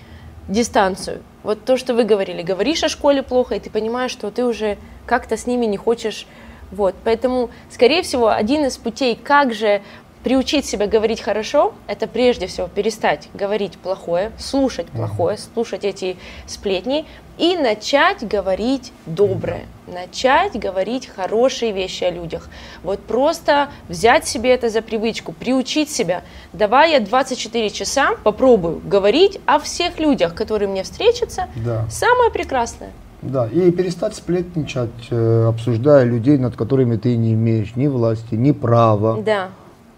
дистанцию. 0.49 1.23
Вот 1.43 1.65
то, 1.65 1.77
что 1.77 1.95
вы 1.95 2.05
говорили, 2.05 2.43
говоришь 2.43 2.83
о 2.83 2.89
школе 2.89 3.23
плохо, 3.23 3.55
и 3.55 3.61
ты 3.61 3.71
понимаешь, 3.71 4.11
что 4.11 4.31
ты 4.31 4.45
уже 4.45 4.79
как-то 5.07 5.37
с 5.37 5.47
ними 5.47 5.67
не 5.67 5.77
хочешь. 5.77 6.27
Вот, 6.71 6.95
поэтому, 7.05 7.51
скорее 7.71 8.03
всего, 8.03 8.29
один 8.29 8.65
из 8.67 8.77
путей, 8.77 9.17
как 9.17 9.55
же 9.55 9.83
приучить 10.25 10.67
себя 10.67 10.87
говорить 10.87 11.21
хорошо, 11.21 11.75
это 11.87 12.07
прежде 12.07 12.47
всего 12.47 12.69
перестать 12.69 13.29
говорить 13.35 13.79
плохое, 13.79 14.33
слушать 14.39 14.87
плохое, 14.87 15.39
слушать 15.39 15.85
эти 15.85 16.17
сплетни 16.47 17.07
и 17.39 17.57
начать 17.57 18.27
говорить 18.27 18.93
доброе, 19.07 19.65
начать 19.87 20.59
говорить 20.59 21.07
хорошие 21.07 21.73
вещи 21.73 22.05
о 22.05 22.11
людях. 22.11 22.49
Вот 22.83 23.01
просто 23.01 23.69
взять 23.89 24.27
себе 24.27 24.51
это 24.51 24.69
за 24.69 24.83
привычку, 24.83 25.33
приучить 25.33 25.91
себя. 25.91 26.23
Давай 26.53 26.93
я 26.93 27.01
24 27.01 27.71
часа 27.71 28.11
попробую 28.25 28.81
говорить 28.85 29.41
о 29.47 29.59
всех 29.61 30.01
людях, 30.01 30.35
которые 30.35 30.69
мне 30.69 30.83
встретятся. 30.83 31.47
Да. 31.57 31.87
Самое 31.91 32.31
прекрасное. 32.31 32.91
Да, 33.23 33.49
и 33.49 33.71
перестать 33.73 34.15
сплетничать, 34.15 35.09
э, 35.11 35.47
обсуждая 35.49 36.05
людей, 36.05 36.39
над 36.39 36.55
которыми 36.55 36.97
ты 36.97 37.17
не 37.17 37.35
имеешь 37.35 37.75
ни 37.75 37.89
власти, 37.89 38.35
ни 38.35 38.53
права. 38.53 39.21
Да. 39.21 39.49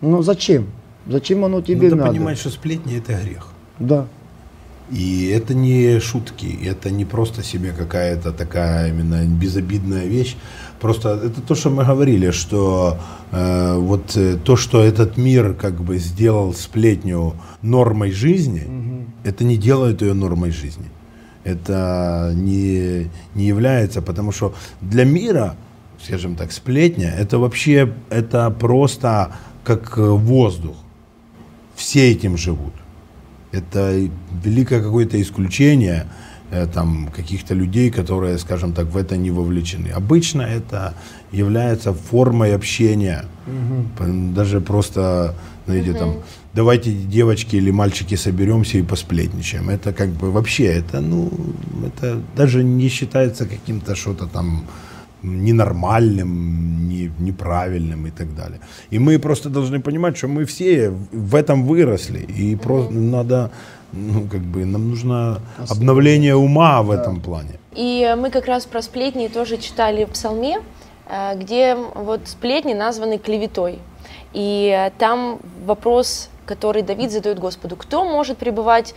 Ну 0.01 0.23
зачем? 0.23 0.67
Зачем 1.07 1.45
оно 1.45 1.61
тебе 1.61 1.91
Надо 1.91 1.97
надо? 1.97 2.11
понимать, 2.13 2.39
что 2.39 2.51
сплетни 2.51 2.99
это 2.99 3.15
грех. 3.15 3.49
Да. 3.79 4.07
И 4.91 5.29
это 5.29 5.55
не 5.55 6.01
шутки, 6.01 6.59
это 6.65 6.91
не 6.91 7.05
просто 7.05 7.45
себе 7.45 7.73
какая-то 7.73 8.33
такая 8.33 8.89
именно 8.89 9.25
безобидная 9.25 10.07
вещь. 10.07 10.37
Просто 10.81 11.11
это 11.11 11.41
то, 11.41 11.55
что 11.55 11.71
мы 11.71 11.85
говорили, 11.85 12.33
что 12.33 12.99
э, 13.31 13.77
вот 13.77 14.17
э, 14.17 14.37
то, 14.43 14.57
что 14.57 14.83
этот 14.83 15.17
мир 15.17 15.55
как 15.55 15.81
бы 15.81 15.99
сделал 15.99 16.55
сплетню 16.55 17.35
нормой 17.63 18.11
жизни, 18.11 19.07
это 19.23 19.45
не 19.45 19.57
делает 19.57 20.03
ее 20.03 20.15
нормой 20.15 20.51
жизни. 20.51 20.87
Это 21.45 22.33
не, 22.35 23.11
не 23.35 23.47
является, 23.47 24.03
потому 24.03 24.33
что 24.33 24.55
для 24.81 25.05
мира, 25.05 25.55
скажем 26.03 26.35
так, 26.35 26.51
сплетня, 26.51 27.15
это 27.17 27.39
вообще, 27.39 27.93
это 28.11 28.51
просто 28.51 29.37
как 29.65 29.99
э, 29.99 30.03
воздух. 30.03 30.77
Все 31.75 32.11
этим 32.13 32.37
живут. 32.37 32.73
Это 33.53 34.09
великое 34.45 34.83
какое-то 34.83 35.21
исключение 35.21 36.07
э, 36.51 36.67
там, 36.67 37.09
каких-то 37.17 37.55
людей, 37.55 37.91
которые, 37.91 38.39
скажем 38.39 38.73
так, 38.73 38.87
в 38.87 38.97
это 38.97 39.17
не 39.17 39.31
вовлечены. 39.31 39.89
Обычно 39.89 40.43
это 40.43 40.95
является 41.33 41.93
формой 41.93 42.55
общения. 42.55 43.25
П- 43.99 44.33
Даже 44.35 44.61
просто, 44.61 45.35
знаете, 45.67 45.93
там, 45.95 46.15
давайте 46.55 46.93
девочки 46.93 47.57
или 47.57 47.71
мальчики 47.73 48.17
соберемся 48.17 48.79
и 48.79 48.83
посплетничаем. 48.83 49.69
Это 49.71 49.93
как 49.93 50.09
бы 50.11 50.31
вообще, 50.31 50.65
это, 50.65 51.01
ну, 51.01 51.31
это 51.87 52.21
даже 52.37 52.63
не 52.65 52.89
считается 52.89 53.47
каким-то 53.47 53.95
что-то 53.97 54.27
там 54.27 54.65
ненормальным, 55.23 56.89
не, 56.89 57.11
неправильным 57.19 58.07
и 58.07 58.11
так 58.11 58.35
далее. 58.35 58.61
И 58.91 58.99
мы 58.99 59.19
просто 59.19 59.49
должны 59.49 59.81
понимать, 59.81 60.17
что 60.17 60.29
мы 60.29 60.45
все 60.45 60.91
в- 60.91 61.35
этом 61.35 61.65
выросли, 61.65 62.21
и 62.21 62.57
просто 62.57 62.93
надо, 62.93 63.51
ну, 63.93 64.27
как 64.31 64.41
бы, 64.41 64.65
нам 64.65 64.91
нужно 64.91 65.41
обновление 65.69 66.35
ума 66.35 66.83
в 66.83 66.91
этом 66.91 67.21
плане. 67.21 67.59
И 67.77 68.15
мы 68.19 68.31
как 68.31 68.47
раз 68.47 68.67
про 68.67 68.83
сплетни 68.83 69.29
тоже 69.29 69.57
читали 69.57 70.05
в 70.05 70.11
Псалме, 70.11 70.59
э, 71.09 71.39
где 71.39 71.77
вот 71.95 72.21
сплетни 72.25 72.75
названы 72.75 73.19
клеветой. 73.19 73.79
И 74.33 74.91
там 74.99 75.39
вопрос, 75.67 76.29
который 76.47 76.83
Давид 76.83 77.11
задает 77.11 77.39
Господу, 77.39 77.77
кто 77.77 78.05
может 78.05 78.39
пребывать 78.39 78.95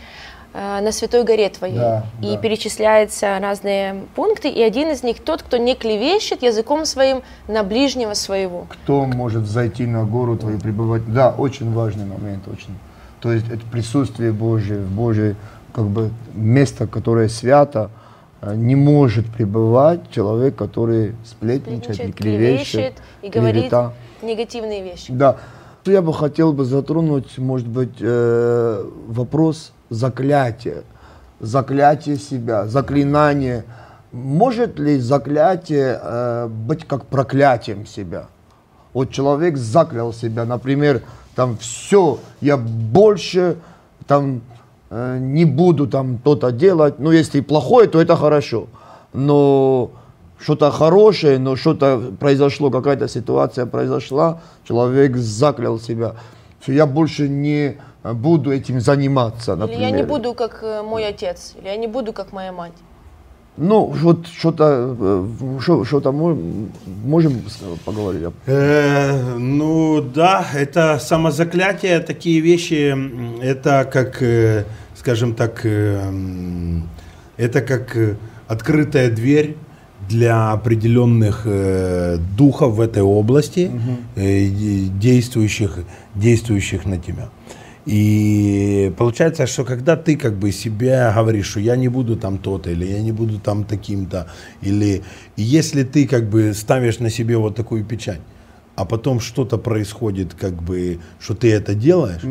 на 0.53 0.91
святой 0.91 1.24
горе 1.24 1.50
твоей? 1.50 1.75
Да, 1.75 2.05
и 2.22 2.36
да. 2.36 2.38
перечисляются 2.38 3.39
разные 3.39 4.03
пункты, 4.15 4.50
и 4.50 4.62
один 4.62 4.91
из 4.91 5.03
них 5.03 5.19
тот, 5.19 5.41
кто 5.41 5.57
не 5.57 5.75
клевещет 5.75 6.43
языком 6.43 6.86
своим 6.86 7.24
на 7.48 7.63
ближнего 7.63 8.13
своего. 8.13 8.67
Кто 8.69 9.05
может 9.05 9.48
зайти 9.48 9.86
на 9.86 10.03
гору 10.03 10.38
твою, 10.38 10.60
пребывать? 10.60 11.12
Да, 11.12 11.33
очень 11.36 11.74
важный 11.74 12.05
момент, 12.05 12.48
очень. 12.48 12.77
То 13.19 13.31
есть 13.31 13.48
это 13.50 13.65
присутствие 13.72 14.31
Божие, 14.31 14.81
Божие, 14.81 15.36
как 15.74 15.86
бы 15.86 16.12
место, 16.33 16.88
которое 16.88 17.29
свято, 17.29 17.89
э, 18.41 18.53
не 18.55 18.75
может 18.75 19.25
пребывать 19.25 20.12
человек, 20.12 20.55
который 20.55 21.15
Сплетничает, 21.25 22.15
клевещет, 22.15 22.15
клевещет 22.15 22.93
и 23.22 23.29
говорит 23.29 23.62
клевета. 23.62 23.93
негативные 24.22 24.83
вещи. 24.83 25.05
Да. 25.12 25.38
Я 25.86 26.01
бы 26.01 26.13
хотел 26.13 26.53
бы 26.53 26.63
затронуть, 26.63 27.38
может 27.38 27.67
быть, 27.67 27.95
э, 28.00 28.86
вопрос 29.07 29.74
заклятия. 29.93 30.83
Заклятие 31.39 32.17
себя, 32.17 32.67
заклинание. 32.67 33.65
Может 34.12 34.79
ли 34.79 35.00
заклятие 35.00 36.00
э, 36.01 36.47
быть 36.47 36.85
как 36.85 37.05
проклятием 37.05 37.85
себя? 37.85 38.27
Вот 38.93 39.12
человек 39.12 39.57
заклял 39.57 40.13
себя, 40.13 40.45
например, 40.45 41.01
там 41.35 41.57
все, 41.57 42.19
я 42.41 42.57
больше 42.57 43.57
там 44.05 44.41
э, 44.89 45.17
не 45.19 45.45
буду 45.45 45.88
там 45.88 46.17
то-то 46.19 46.51
делать. 46.51 47.00
Ну, 47.00 47.12
если 47.12 47.41
плохое, 47.41 47.88
то 47.88 48.00
это 48.00 48.15
хорошо. 48.15 48.67
Но 49.13 49.91
что-то 50.39 50.71
хорошее, 50.71 51.39
но 51.39 51.55
что-то 51.55 52.13
произошло, 52.19 52.69
какая-то 52.69 53.07
ситуация 53.07 53.65
произошла, 53.65 54.41
человек 54.67 55.15
заклял 55.17 55.79
себя. 55.79 56.15
Что 56.62 56.71
я 56.71 56.85
больше 56.85 57.27
не 57.27 57.77
буду 58.03 58.51
этим 58.51 58.81
заниматься, 58.81 59.53
Или 59.53 59.60
например. 59.60 59.81
я 59.81 59.91
не 59.91 60.03
буду 60.03 60.33
как 60.33 60.60
э, 60.63 60.81
мой 60.83 61.05
отец, 61.07 61.53
или 61.62 61.67
я 61.69 61.77
не 61.77 61.88
буду 61.88 62.13
как 62.13 62.33
моя 62.33 62.51
мать. 62.51 62.74
Ну, 63.57 63.86
вот 63.86 64.27
что-то, 64.27 64.95
э, 65.00 65.60
что- 65.62 65.86
что-то 65.86 66.12
мо- 66.12 66.38
можем 67.05 67.41
поговорить? 67.86 68.24
Э, 68.48 69.36
ну 69.38 70.01
да, 70.01 70.45
это 70.55 71.00
самозаклятие, 71.00 72.00
такие 72.00 72.41
вещи, 72.41 72.95
это 73.43 73.86
как, 73.93 74.22
э, 74.24 74.63
скажем 74.95 75.33
так, 75.36 75.65
это 77.38 77.62
как 77.62 77.98
открытая 78.48 79.10
дверь 79.12 79.55
для 80.10 80.51
определенных 80.51 81.43
э, 81.45 82.17
духов 82.38 82.74
в 82.75 82.81
этой 82.81 83.01
области, 83.03 83.72
э, 84.15 84.45
де- 84.48 84.88
действующих, 85.00 85.77
действующих 86.15 86.86
на 86.86 86.98
тебя. 86.98 87.29
И 87.85 88.93
получается, 88.97 89.45
что 89.45 89.65
когда 89.65 89.97
ты 89.97 90.15
как 90.15 90.35
бы 90.35 90.51
себе 90.51 91.11
говоришь, 91.13 91.47
что 91.47 91.59
я 91.59 91.75
не 91.75 91.89
буду 91.89 92.15
там 92.15 92.37
то-то, 92.37 92.69
или 92.71 92.85
я 92.85 93.01
не 93.01 93.11
буду 93.11 93.39
там 93.39 93.65
таким-то, 93.65 94.27
или 94.61 95.03
если 95.35 95.83
ты 95.83 96.07
как 96.07 96.29
бы 96.29 96.53
ставишь 96.53 96.99
на 96.99 97.09
себе 97.09 97.37
вот 97.37 97.55
такую 97.55 97.83
печать, 97.83 98.21
а 98.75 98.85
потом 98.85 99.19
что-то 99.19 99.57
происходит, 99.57 100.33
как 100.33 100.53
бы, 100.53 100.99
что 101.19 101.35
ты 101.35 101.51
это 101.51 101.75
делаешь, 101.75 102.21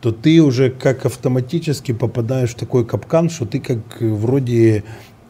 то 0.00 0.12
ты 0.12 0.40
уже 0.40 0.70
как 0.70 1.04
автоматически 1.04 1.92
попадаешь 1.92 2.50
в 2.50 2.54
такой 2.54 2.86
капкан, 2.86 3.28
что 3.28 3.44
ты 3.44 3.60
как 3.60 3.78
э, 4.00 4.08
вроде 4.08 4.84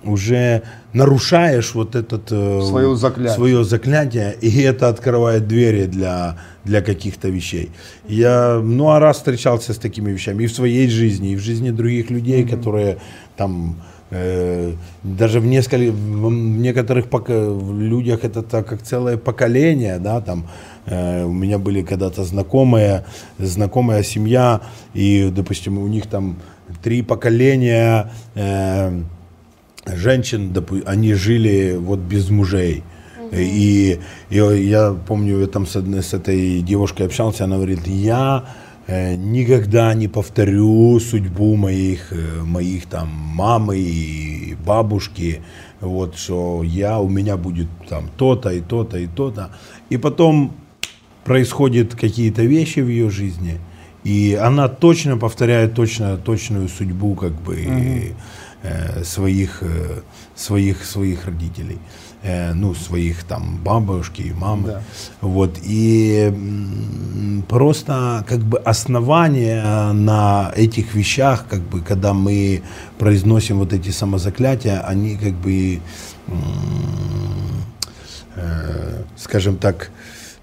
уже 0.05 0.63
нарушаешь 0.93 1.75
вот 1.75 1.95
этот 1.95 2.33
э, 2.33 2.61
Своё 2.69 2.95
заклятие. 2.95 3.35
свое 3.35 3.65
заклятие, 3.65 4.35
и 4.41 4.61
это 4.63 4.89
открывает 4.89 5.47
двери 5.47 5.87
для, 5.87 6.37
для 6.65 6.81
каких-то 6.83 7.29
вещей. 7.29 7.71
Я 8.09 8.61
много 8.63 8.99
раз 8.99 9.17
встречался 9.17 9.73
с 9.73 9.79
такими 9.79 10.11
вещами 10.11 10.45
и 10.45 10.47
в 10.47 10.53
своей 10.53 10.89
жизни, 10.89 11.33
и 11.33 11.37
в 11.37 11.41
жизни 11.41 11.71
других 11.71 12.11
людей, 12.11 12.45
которые 12.45 12.97
там 13.37 13.77
э, 14.11 14.73
даже 15.03 15.41
в, 15.41 15.47
нескольких, 15.47 15.93
в 15.95 16.31
некоторых 16.31 17.09
пока- 17.09 17.49
в 17.51 17.81
людях 17.81 18.25
это 18.25 18.43
так 18.43 18.67
как 18.67 18.83
целое 18.83 19.17
поколение, 19.17 19.99
да, 19.99 20.21
там 20.21 20.47
э, 20.87 21.25
у 21.25 21.33
меня 21.33 21.59
были 21.59 21.83
когда-то 21.83 22.25
знакомые, 22.25 23.05
знакомая 23.39 24.03
семья, 24.03 24.61
и, 24.95 25.31
допустим, 25.35 25.79
у 25.79 25.89
них 25.89 26.07
там 26.07 26.37
три 26.83 27.03
поколения 27.03 28.11
э, 28.35 29.03
женщин, 29.87 30.55
они 30.87 31.15
жили 31.15 31.77
вот 31.79 32.01
без 32.01 32.31
мужей. 32.31 32.83
И, 33.33 33.99
и 34.29 34.37
я 34.37 34.95
помню, 35.07 35.41
я 35.41 35.47
там 35.47 35.67
с, 35.67 35.75
с 35.77 36.15
этой 36.15 36.61
девушкой 36.61 37.07
общался, 37.07 37.45
она 37.45 37.57
говорит, 37.57 37.87
я 37.87 38.45
э, 38.87 39.15
никогда 39.15 39.95
не 39.95 40.07
повторю 40.07 41.01
судьбу 41.01 41.57
моих, 41.57 42.13
э, 42.13 42.43
моих 42.43 42.87
там 42.87 43.09
мамы 43.09 43.79
и 43.79 44.55
бабушки, 44.67 45.41
вот, 45.81 46.17
что 46.17 46.63
я, 46.63 47.01
у 47.01 47.09
меня 47.09 47.39
будет 47.39 47.69
там 47.89 48.11
то-то 48.19 48.51
и 48.51 48.61
то-то 48.61 48.99
и 48.99 49.07
то-то. 49.07 49.51
И 49.89 49.97
потом 49.97 50.53
происходят 51.25 51.95
какие-то 51.95 52.43
вещи 52.43 52.81
в 52.81 52.89
ее 52.89 53.09
жизни, 53.09 53.61
и 54.05 54.39
она 54.41 54.69
точно 54.69 55.17
повторяет 55.17 55.75
точно, 55.75 56.19
точную 56.19 56.69
судьбу 56.69 57.15
как 57.15 57.33
бы 57.33 57.57
э, 57.57 58.13
своих, 59.05 59.63
э, 59.63 60.03
своих, 60.35 60.85
своих 60.85 61.27
родителей, 61.27 61.79
Э, 62.25 62.53
ну, 62.55 62.73
своих 62.73 63.25
там 63.25 63.59
бабушки 63.65 64.23
и 64.23 64.33
мамы. 64.33 64.69
Да. 64.69 64.83
Вот, 65.21 65.59
и 65.65 66.33
просто 67.49 68.25
как 68.29 68.39
бы 68.39 68.59
основание 68.59 69.93
на 69.93 70.53
этих 70.55 70.95
вещах, 70.95 71.47
как 71.51 71.63
бы, 71.63 71.81
когда 71.81 72.15
мы 72.15 72.63
произносим 72.97 73.59
вот 73.59 73.73
эти 73.73 73.91
самозаклятия, 73.91 74.87
они 74.87 75.17
как 75.17 75.33
бы 75.33 75.81
э, 78.37 79.03
скажем 79.17 79.57
так, 79.57 79.91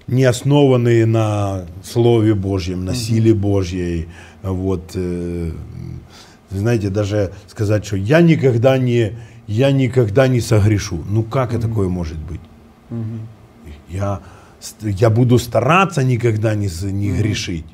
не 0.06 0.24
основанные 0.24 1.06
на 1.06 1.64
Слове 1.82 2.34
Божьем, 2.34 2.84
на 2.84 2.94
силе 2.94 3.32
Божьей. 3.32 4.08
Вот, 4.42 4.90
э, 4.96 5.52
знаете, 6.50 6.90
даже 6.90 7.32
сказать, 7.48 7.84
что 7.86 7.96
я 7.96 8.20
никогда 8.22 8.78
не, 8.78 9.12
я 9.46 9.72
никогда 9.72 10.28
не 10.28 10.40
согрешу. 10.40 11.02
Ну 11.08 11.22
как 11.22 11.52
это 11.54 11.68
такое 11.68 11.88
может 11.88 12.18
быть? 12.18 12.40
Я, 13.88 14.20
ст- 14.60 14.82
я 15.00 15.10
буду 15.10 15.38
стараться 15.38 16.02
никогда 16.04 16.54
не, 16.54 16.68
не 16.92 17.10
грешить, 17.10 17.64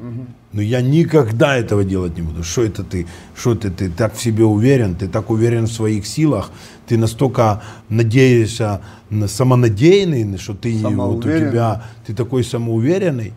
но 0.52 0.62
я 0.62 0.80
никогда 0.82 1.56
этого 1.56 1.84
делать 1.84 2.16
не 2.16 2.22
буду. 2.22 2.42
Что 2.42 2.62
это 2.64 2.82
ты? 2.84 3.06
Что 3.34 3.54
ты, 3.54 3.70
ты 3.70 3.90
так 3.90 4.14
в 4.14 4.20
себе 4.20 4.44
уверен? 4.44 4.94
Ты 4.94 5.08
так 5.08 5.30
уверен 5.30 5.64
в 5.66 5.72
своих 5.72 6.06
силах? 6.06 6.50
Ты 6.86 6.96
настолько 6.98 7.62
надеешься, 7.88 8.80
на- 9.10 9.28
самонадеянный, 9.28 10.38
что 10.38 10.54
ты 10.54 10.72
вот 11.06 11.16
у 11.16 11.20
тебя, 11.50 11.82
ты 12.06 12.14
такой 12.14 12.44
самоуверенный. 12.44 13.32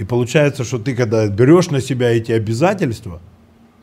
И 0.00 0.04
получается, 0.04 0.64
что 0.64 0.78
ты 0.78 0.94
когда 0.94 1.26
берешь 1.28 1.70
на 1.70 1.80
себя 1.80 2.10
эти 2.10 2.32
обязательства, 2.32 3.20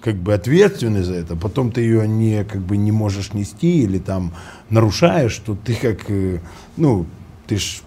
как 0.06 0.16
бы 0.16 0.34
ответственный 0.36 1.04
за 1.04 1.16
это, 1.16 1.36
потом 1.36 1.72
ты 1.72 1.82
ее 1.82 2.08
не 2.08 2.44
как 2.44 2.62
бы 2.62 2.78
не 2.78 2.92
можешь 2.92 3.34
нести 3.34 3.84
или 3.84 3.98
там 4.00 4.32
нарушаешь, 4.70 5.36
то 5.46 5.56
ты 5.66 5.74
как 5.82 6.10
э, 6.12 6.40
ну 6.78 7.06
ты 7.48 7.58
ж 7.58 7.82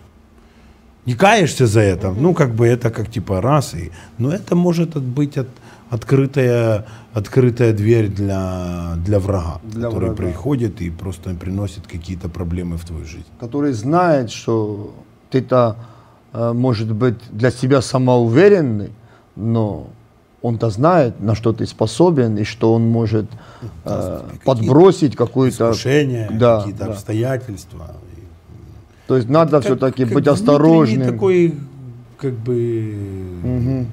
не 1.07 1.15
каешься 1.15 1.67
за 1.67 1.81
это, 1.81 2.11
ну 2.13 2.35
как 2.35 2.55
бы 2.55 2.67
это 2.67 2.91
как 2.91 3.09
типа 3.11 3.41
раз 3.41 3.75
и, 3.75 3.91
но 4.19 4.31
это 4.33 4.57
может 4.57 4.97
быть 5.03 5.39
от, 5.39 5.49
открытая 5.91 6.85
открытая 7.15 7.73
дверь 7.73 8.09
для 8.09 8.95
для 9.07 9.19
врага, 9.19 9.61
Для 9.63 9.87
который 9.87 10.11
врага. 10.11 10.17
приходит 10.23 10.83
и 10.83 10.91
просто 10.91 11.35
приносит 11.35 11.87
какие-то 11.87 12.29
проблемы 12.29 12.77
в 12.77 12.85
твою 12.85 13.05
жизнь. 13.07 13.27
который 13.41 13.73
знает, 13.73 14.31
что 14.31 14.93
ты-то, 15.31 15.77
э, 16.33 16.53
может 16.53 16.93
быть, 16.93 17.17
для 17.31 17.51
себя 17.51 17.81
самоуверенный, 17.81 18.91
но 19.37 19.87
он-то 20.43 20.71
знает, 20.71 21.21
на 21.21 21.35
что 21.35 21.53
ты 21.53 21.67
способен, 21.67 22.37
и 22.39 22.45
что 22.45 22.73
он 22.75 22.89
может 22.89 23.27
э, 23.85 24.21
подбросить 24.45 25.17
какую-то... 25.17 25.71
Искушения, 25.71 26.29
Да, 26.31 26.59
какие-то 26.61 26.85
да. 26.87 26.93
обстоятельства. 26.93 27.87
То 29.07 29.17
есть 29.17 29.29
надо 29.29 29.53
как- 29.53 29.65
все-таки 29.65 30.05
как 30.05 30.15
быть 30.15 30.27
осторожным. 30.29 31.13
такой, 31.13 31.55
как 32.19 32.35
бы, 32.35 33.87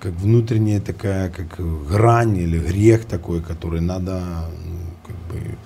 как 0.00 0.12
внутренняя 0.12 0.80
такая, 0.80 1.30
как 1.30 1.60
грань 1.88 2.36
или 2.38 2.58
грех 2.58 3.04
такой, 3.04 3.42
который 3.42 3.80
надо, 3.80 4.20
ну, 4.64 4.78
как 5.06 5.16
бы, 5.28 5.56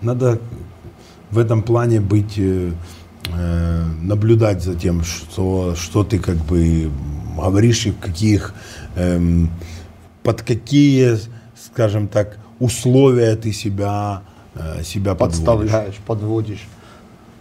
надо 0.00 0.38
в 1.30 1.38
этом 1.38 1.62
плане 1.62 2.00
быть, 2.00 2.34
э, 2.38 2.72
наблюдать 4.02 4.62
за 4.62 4.74
тем, 4.74 5.02
что, 5.02 5.74
что 5.74 6.04
ты 6.04 6.18
как 6.18 6.36
бы 6.36 6.90
говоришь 7.36 7.86
и 7.86 7.90
в 7.90 7.98
каких, 7.98 8.54
эм, 8.96 9.50
под 10.22 10.42
какие, 10.42 11.18
скажем 11.56 12.08
так, 12.08 12.38
условия 12.58 13.36
ты 13.36 13.52
себя, 13.52 14.22
э, 14.54 14.82
себя 14.84 15.14
подводишь. 15.14 15.44
подставляешь, 15.44 15.96
подводишь. 16.06 16.66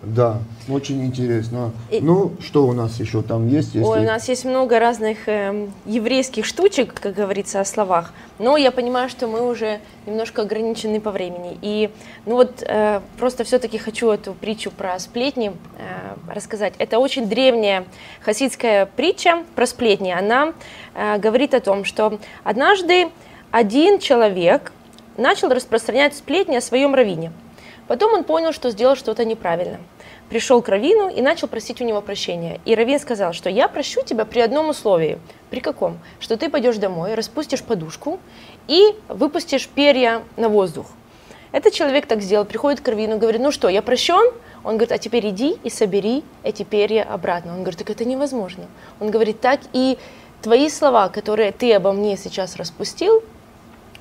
Да, 0.06 0.40
очень 0.68 1.06
интересно. 1.06 1.72
И- 1.90 2.02
Ну, 2.02 2.34
что 2.42 2.66
у 2.68 2.74
нас 2.74 3.00
еще 3.00 3.22
там 3.22 3.48
есть? 3.48 3.74
Если... 3.74 3.88
Ой, 3.88 4.02
у 4.02 4.04
нас 4.04 4.28
есть 4.28 4.44
много 4.44 4.78
разных 4.80 5.28
эм, 5.28 5.72
еврейских 5.86 6.46
штучек, 6.46 6.94
как 7.00 7.14
говорится, 7.14 7.62
о 7.62 7.66
словах. 7.66 8.14
Но 8.38 8.58
я 8.58 8.72
понимаю, 8.72 9.08
что 9.10 9.28
мы 9.28 9.48
уже 9.50 9.80
немножко 10.06 10.42
ограничены 10.42 11.00
по 11.00 11.12
времени. 11.12 11.58
И 11.62 11.90
ну 12.26 12.36
вот 12.36 12.64
э, 12.68 13.00
просто 13.18 13.46
все-таки 13.46 13.78
хочу 13.78 14.10
эту 14.10 14.34
притчу 14.34 14.72
про 14.72 15.00
сплетни 15.00 15.54
э, 15.78 16.34
рассказать. 16.34 16.74
Это 16.80 17.00
очень 17.00 17.28
древняя 17.30 17.86
хасидская 18.22 18.86
притча 18.86 19.44
про 19.56 19.66
сплетни. 19.66 20.12
Она 20.12 20.54
э, 20.96 21.18
говорит 21.18 21.54
о 21.54 21.62
том, 21.62 21.86
что 21.86 22.20
однажды 22.44 23.08
один 23.52 24.00
человек 24.00 24.74
начал 25.16 25.48
распространять 25.50 26.16
сплетни 26.18 26.58
о 26.58 26.62
своем 26.62 26.94
раввине. 26.94 27.32
Потом 27.88 28.14
он 28.14 28.24
понял, 28.24 28.54
что 28.54 28.72
сделал 28.72 28.96
что-то 28.96 29.26
неправильно. 29.26 29.78
Пришел 30.34 30.64
к 30.64 30.70
Равину 30.70 31.10
и 31.10 31.22
начал 31.22 31.48
просить 31.48 31.80
у 31.80 31.84
него 31.84 32.02
прощения. 32.02 32.60
И 32.66 32.74
Равин 32.74 33.00
сказал, 33.00 33.34
что 33.34 33.52
я 33.52 33.68
прощу 33.68 34.02
тебя 34.04 34.26
при 34.26 34.40
одном 34.40 34.70
условии. 34.70 35.20
При 35.52 35.60
каком? 35.60 36.00
Что 36.20 36.38
ты 36.38 36.50
пойдешь 36.50 36.78
домой, 36.78 37.14
распустишь 37.14 37.62
подушку 37.62 38.20
и 38.68 38.96
выпустишь 39.10 39.68
перья 39.68 40.24
на 40.36 40.50
воздух. 40.50 40.88
Этот 41.52 41.74
человек 41.74 42.08
так 42.08 42.24
сделал, 42.24 42.46
приходит 42.46 42.82
к 42.82 42.88
Равину, 42.88 43.20
говорит, 43.20 43.42
ну 43.42 43.52
что, 43.52 43.70
я 43.70 43.84
прощен? 43.84 44.34
Он 44.64 44.78
говорит, 44.78 44.94
а 44.94 44.98
теперь 44.98 45.30
иди 45.30 45.56
и 45.64 45.70
собери 45.70 46.24
эти 46.42 46.64
перья 46.64 47.04
обратно. 47.04 47.52
Он 47.52 47.60
говорит, 47.60 47.78
так 47.78 47.92
это 47.92 48.04
невозможно. 48.04 48.66
Он 49.00 49.12
говорит, 49.12 49.40
так 49.40 49.60
и 49.72 50.00
твои 50.42 50.68
слова, 50.70 51.10
которые 51.10 51.52
ты 51.52 51.72
обо 51.76 51.92
мне 51.92 52.18
сейчас 52.18 52.56
распустил, 52.56 53.24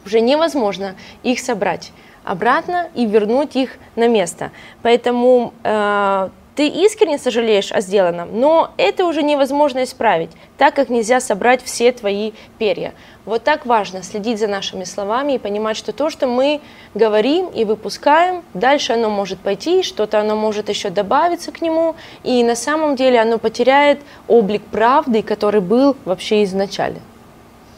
уже 0.06 0.22
невозможно 0.22 0.96
их 1.22 1.40
собрать 1.40 1.92
обратно 2.24 2.88
и 2.94 3.06
вернуть 3.06 3.56
их 3.56 3.70
на 3.96 4.08
место. 4.08 4.50
Поэтому 4.82 5.52
э, 5.62 6.28
ты 6.54 6.68
искренне 6.68 7.18
сожалеешь 7.18 7.72
о 7.72 7.80
сделанном, 7.80 8.38
но 8.38 8.72
это 8.76 9.06
уже 9.06 9.22
невозможно 9.22 9.84
исправить, 9.84 10.30
так 10.58 10.74
как 10.74 10.90
нельзя 10.90 11.20
собрать 11.20 11.62
все 11.62 11.92
твои 11.92 12.32
перья. 12.58 12.92
Вот 13.24 13.42
так 13.42 13.64
важно 13.64 14.02
следить 14.02 14.38
за 14.38 14.48
нашими 14.48 14.84
словами 14.84 15.34
и 15.34 15.38
понимать, 15.38 15.76
что 15.76 15.92
то, 15.92 16.10
что 16.10 16.26
мы 16.26 16.60
говорим 16.94 17.46
и 17.46 17.64
выпускаем, 17.64 18.42
дальше 18.52 18.92
оно 18.92 19.08
может 19.08 19.38
пойти, 19.38 19.82
что-то 19.82 20.20
оно 20.20 20.36
может 20.36 20.68
еще 20.68 20.90
добавиться 20.90 21.52
к 21.52 21.62
нему, 21.62 21.94
и 22.22 22.42
на 22.44 22.56
самом 22.56 22.96
деле 22.96 23.20
оно 23.20 23.38
потеряет 23.38 24.00
облик 24.28 24.62
правды, 24.62 25.22
который 25.22 25.60
был 25.60 25.96
вообще 26.04 26.44
изначально. 26.44 27.00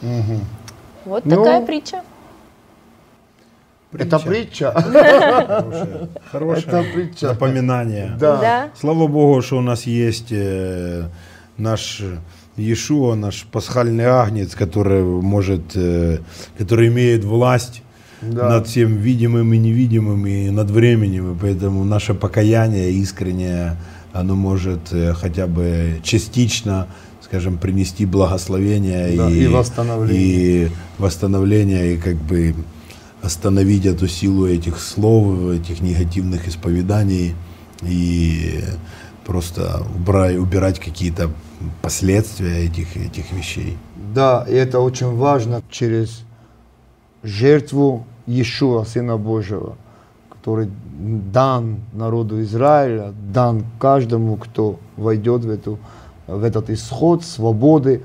Угу. 0.01 0.39
Вот 1.05 1.25
ну, 1.25 1.35
такая 1.37 1.61
притча. 1.61 2.03
Притча. 3.97 4.15
Это 4.15 4.19
притча. 4.19 4.71
Хорошее, 4.71 6.09
хорошее 6.31 6.65
Это 6.67 6.83
притча. 6.93 7.27
напоминание. 7.27 8.17
Да. 8.19 8.37
да. 8.37 8.69
Слава 8.79 9.07
Богу, 9.07 9.41
что 9.41 9.57
у 9.57 9.61
нас 9.61 9.83
есть 9.83 10.31
э, 10.31 11.05
наш 11.57 12.01
Иешуа, 12.57 13.15
наш 13.15 13.45
пасхальный 13.51 14.05
агнец, 14.05 14.55
который 14.55 15.03
может, 15.03 15.75
э, 15.75 16.19
который 16.57 16.87
имеет 16.89 17.23
власть 17.23 17.83
да. 18.21 18.49
над 18.49 18.67
всем 18.67 18.97
видимым 18.97 19.53
и 19.53 19.57
невидимым 19.57 20.27
и 20.27 20.49
над 20.49 20.69
временем, 20.69 21.33
и 21.33 21.39
поэтому 21.39 21.83
наше 21.83 22.13
покаяние 22.13 22.91
искреннее, 22.91 23.77
оно 24.13 24.35
может 24.35 24.91
э, 24.91 25.13
хотя 25.13 25.47
бы 25.47 25.99
частично 26.03 26.87
скажем, 27.21 27.57
принести 27.57 28.05
благословение 28.05 29.17
да, 29.17 29.29
и, 29.29 29.43
и 29.43 29.47
восстановление. 29.47 30.67
И 30.67 30.71
восстановление, 30.99 31.95
и 31.95 31.97
как 31.97 32.15
бы 32.15 32.53
остановить 33.25 33.85
эту 33.85 34.07
силу 34.07 34.45
этих 34.45 34.79
слов, 34.79 35.49
этих 35.49 35.81
негативных 35.81 36.47
исповеданий 36.47 37.35
и 37.81 38.61
просто 39.25 39.83
убрать, 39.95 40.37
убирать 40.37 40.79
какие-то 40.79 41.31
последствия 41.81 42.65
этих, 42.65 42.95
этих 42.95 43.31
вещей. 43.31 43.77
Да, 44.13 44.45
и 44.47 44.53
это 44.53 44.79
очень 44.79 45.15
важно 45.15 45.63
через 45.71 46.21
жертву 47.23 48.05
Иешуа, 48.27 48.83
Сына 48.83 49.17
Божьего, 49.17 49.75
который 50.29 50.69
дан 51.33 51.79
народу 51.93 52.41
Израиля, 52.43 53.11
дан 53.33 53.65
каждому, 53.79 54.37
кто 54.37 54.79
войдет 54.97 55.43
в, 55.43 55.49
эту, 55.49 55.79
в 56.27 56.43
этот 56.43 56.69
исход 56.69 57.23
свободы, 57.23 58.03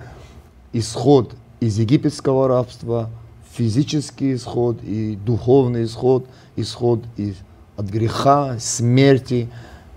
исход 0.72 1.34
из 1.60 1.78
египетского 1.78 2.48
рабства– 2.48 3.10
физический 3.60 4.32
исход 4.32 4.78
и 4.82 5.18
духовный 5.26 5.84
исход, 5.84 6.24
исход 6.56 7.00
из, 7.18 7.34
от 7.76 7.86
греха, 7.90 8.56
смерти 8.58 9.50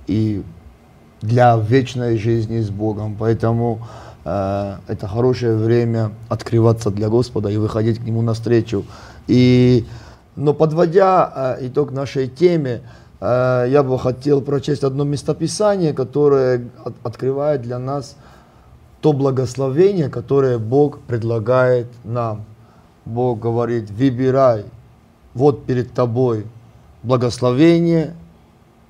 и 0.05 0.43
для 1.21 1.55
вечной 1.55 2.17
жизни 2.17 2.59
с 2.59 2.69
Богом. 2.69 3.15
Поэтому 3.17 3.79
э, 4.25 4.75
это 4.89 5.07
хорошее 5.07 5.55
время 5.55 6.11
открываться 6.27 6.91
для 6.91 7.07
Господа 7.07 7.49
и 7.49 7.55
выходить 7.55 7.99
к 7.99 8.03
Нему 8.03 8.21
навстречу. 8.21 8.83
И, 9.27 9.85
но 10.35 10.53
подводя 10.53 11.57
э, 11.57 11.67
итог 11.67 11.93
нашей 11.93 12.27
теме, 12.27 12.81
э, 13.21 13.67
я 13.69 13.81
бы 13.81 13.97
хотел 13.97 14.41
прочесть 14.41 14.83
одно 14.83 15.05
местописание, 15.05 15.93
которое 15.93 16.67
от, 16.83 16.95
открывает 17.03 17.61
для 17.61 17.79
нас 17.79 18.17
то 18.99 19.13
благословение, 19.13 20.09
которое 20.09 20.57
Бог 20.57 20.99
предлагает 21.07 21.87
нам. 22.03 22.43
Бог 23.05 23.39
говорит, 23.39 23.89
выбирай, 23.91 24.65
вот 25.33 25.65
перед 25.65 25.93
тобой 25.93 26.45
благословение 27.01 28.15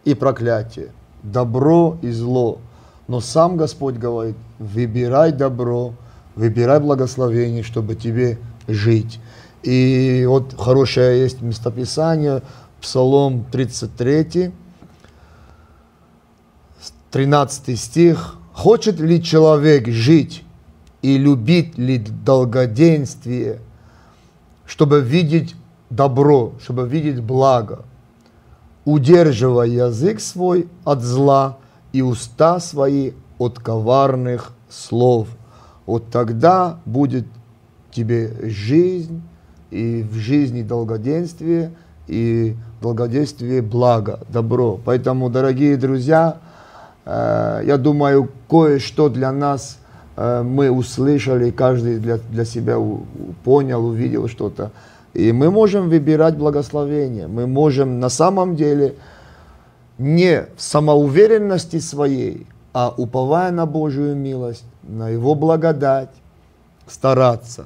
и 0.06 0.14
проклятие, 0.14 0.90
добро 1.24 1.98
и 2.02 2.12
зло. 2.12 2.60
Но 3.08 3.22
сам 3.22 3.58
Господь 3.58 3.96
говорит, 3.96 4.36
выбирай 4.60 5.32
добро, 5.32 5.94
выбирай 6.36 6.80
благословение, 6.80 7.64
чтобы 7.64 7.96
тебе 7.96 8.38
жить. 8.68 9.20
И 9.64 10.26
вот 10.28 10.56
хорошее 10.58 11.22
есть 11.22 11.42
местописание, 11.42 12.42
Псалом 12.82 13.46
33, 13.50 14.52
13 17.12 17.80
стих. 17.80 18.36
«Хочет 18.52 19.00
ли 19.00 19.24
человек 19.24 19.88
жить 19.88 20.44
и 21.02 21.18
любить 21.18 21.78
ли 21.78 21.98
долгоденствие– 21.98 23.60
чтобы 24.74 25.02
видеть 25.02 25.56
добро, 25.92 26.54
чтобы 26.60 26.88
видеть 26.88 27.22
благо, 27.22 27.86
удерживая 28.86 29.68
язык 29.68 30.20
свой 30.20 30.68
от 30.84 31.04
зла 31.04 31.60
и 31.92 32.02
уста 32.02 32.60
свои 32.60 33.12
от 33.38 33.60
коварных 33.60 34.52
слов. 34.70 35.28
Вот 35.86 36.10
тогда 36.10 36.80
будет 36.86 37.28
тебе 37.92 38.50
жизнь, 38.50 39.22
и 39.70 40.02
в 40.02 40.16
жизни 40.16 40.64
долгоденствие, 40.64 41.76
и 42.08 42.56
долгодействие 42.82 43.62
благо, 43.62 44.22
добро. 44.30 44.80
Поэтому, 44.84 45.30
дорогие 45.30 45.78
друзья, 45.78 46.38
э, 47.06 47.62
я 47.64 47.78
думаю, 47.78 48.28
кое-что 48.50 49.10
для 49.10 49.32
нас– 49.32 49.78
мы 50.16 50.70
услышали, 50.70 51.50
каждый 51.52 52.00
для, 52.00 52.18
для 52.18 52.46
себя 52.46 52.78
понял, 53.44 53.86
увидел 53.86 54.28
что-то. 54.28 54.72
И 55.14 55.32
мы 55.32 55.50
можем 55.50 55.90
выбирать 55.90 56.38
благословение. 56.38 57.28
Мы 57.28 57.48
можем 57.48 58.00
на 58.00 58.10
самом 58.10 58.56
деле 58.56 58.96
не 59.98 60.46
в 60.56 60.62
самоуверенности 60.62 61.80
своей, 61.80 62.48
а 62.74 62.94
уповая 62.96 63.52
на 63.52 63.66
Божию 63.66 64.16
милость, 64.16 64.66
на 64.84 65.10
Его 65.10 65.36
благодать, 65.36 66.10
стараться 66.88 67.66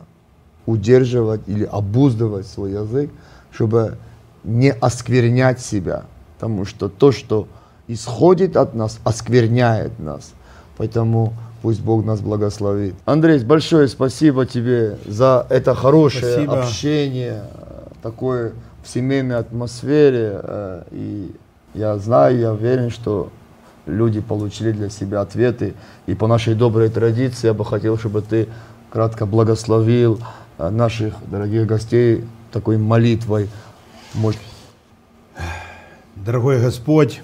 удерживать 0.67 1.41
или 1.47 1.63
обуздывать 1.63 2.45
свой 2.45 2.73
язык, 2.73 3.09
чтобы 3.51 3.97
не 4.43 4.71
осквернять 4.71 5.59
себя. 5.59 6.03
Потому 6.35 6.65
что 6.65 6.89
то, 6.89 7.11
что 7.11 7.47
исходит 7.87 8.55
от 8.55 8.75
нас, 8.75 8.99
оскверняет 9.03 9.97
нас. 9.97 10.33
Поэтому 10.77 11.33
Пусть 11.61 11.81
Бог 11.81 12.05
нас 12.05 12.21
благословит. 12.21 12.95
Андрей, 13.05 13.39
большое 13.43 13.87
спасибо 13.87 14.45
тебе 14.45 14.97
за 15.05 15.45
это 15.49 15.73
хорошее 15.73 16.33
спасибо. 16.33 16.61
общение, 16.61 17.43
такое 18.01 18.53
в 18.83 18.89
семейной 18.89 19.37
атмосфере. 19.37 20.39
Э, 20.43 20.83
и 20.91 21.35
я 21.73 21.97
знаю, 21.97 22.39
я 22.39 22.53
уверен, 22.53 22.89
что 22.89 23.31
люди 23.85 24.21
получили 24.21 24.71
для 24.71 24.89
себя 24.89 25.21
ответы. 25.21 25.73
И 26.05 26.13
по 26.13 26.27
нашей 26.27 26.55
доброй 26.55 26.89
традиции 26.89 27.47
я 27.47 27.53
бы 27.53 27.65
хотел, 27.65 27.97
чтобы 27.97 28.21
ты 28.21 28.47
кратко 28.91 29.25
благословил 29.25 30.19
э, 30.57 30.69
наших 30.69 31.15
дорогих 31.29 31.65
гостей 31.65 32.23
такой 32.51 32.77
молитвой. 32.77 33.49
Может... 34.13 34.41
Дорогой 36.15 36.61
Господь, 36.61 37.21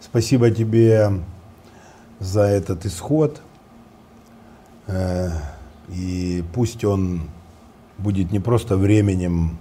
спасибо 0.00 0.50
тебе 0.50 1.12
за 2.22 2.42
этот 2.42 2.86
исход. 2.86 3.42
Э, 4.86 5.30
и 5.88 6.44
пусть 6.54 6.84
он 6.84 7.28
будет 7.98 8.32
не 8.32 8.38
просто 8.38 8.76
временем 8.76 9.58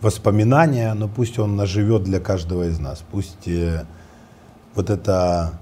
воспоминания, 0.00 0.92
но 0.94 1.08
пусть 1.08 1.38
он 1.38 1.56
наживет 1.56 2.02
для 2.02 2.20
каждого 2.20 2.68
из 2.68 2.78
нас. 2.78 3.02
Пусть 3.10 3.46
э, 3.46 3.84
вот 4.74 4.90
это 4.90 5.58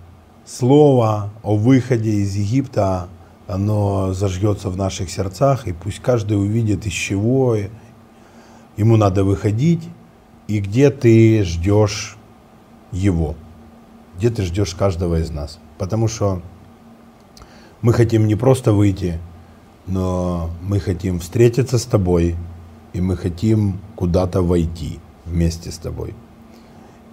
слово 0.46 1.30
о 1.42 1.56
выходе 1.56 2.10
из 2.10 2.34
Египта, 2.34 3.08
оно 3.46 4.12
зажгется 4.12 4.70
в 4.70 4.76
наших 4.76 5.10
сердцах, 5.10 5.66
и 5.66 5.72
пусть 5.72 6.00
каждый 6.00 6.38
увидит, 6.38 6.86
из 6.86 6.92
чего 6.92 7.56
ему 8.76 8.96
надо 8.96 9.24
выходить, 9.24 9.88
и 10.46 10.60
где 10.60 10.90
ты 10.90 11.42
ждешь 11.44 12.16
его, 12.92 13.34
где 14.16 14.30
ты 14.30 14.42
ждешь 14.42 14.74
каждого 14.74 15.20
из 15.20 15.30
нас. 15.30 15.58
Потому 15.78 16.08
что 16.08 16.42
мы 17.80 17.92
хотим 17.92 18.26
не 18.26 18.34
просто 18.34 18.72
выйти, 18.72 19.18
но 19.86 20.50
мы 20.62 20.80
хотим 20.80 21.20
встретиться 21.20 21.78
с 21.78 21.84
тобой, 21.84 22.36
и 22.92 23.00
мы 23.00 23.16
хотим 23.16 23.78
куда-то 23.96 24.42
войти 24.42 24.98
вместе 25.24 25.70
с 25.70 25.78
тобой. 25.78 26.14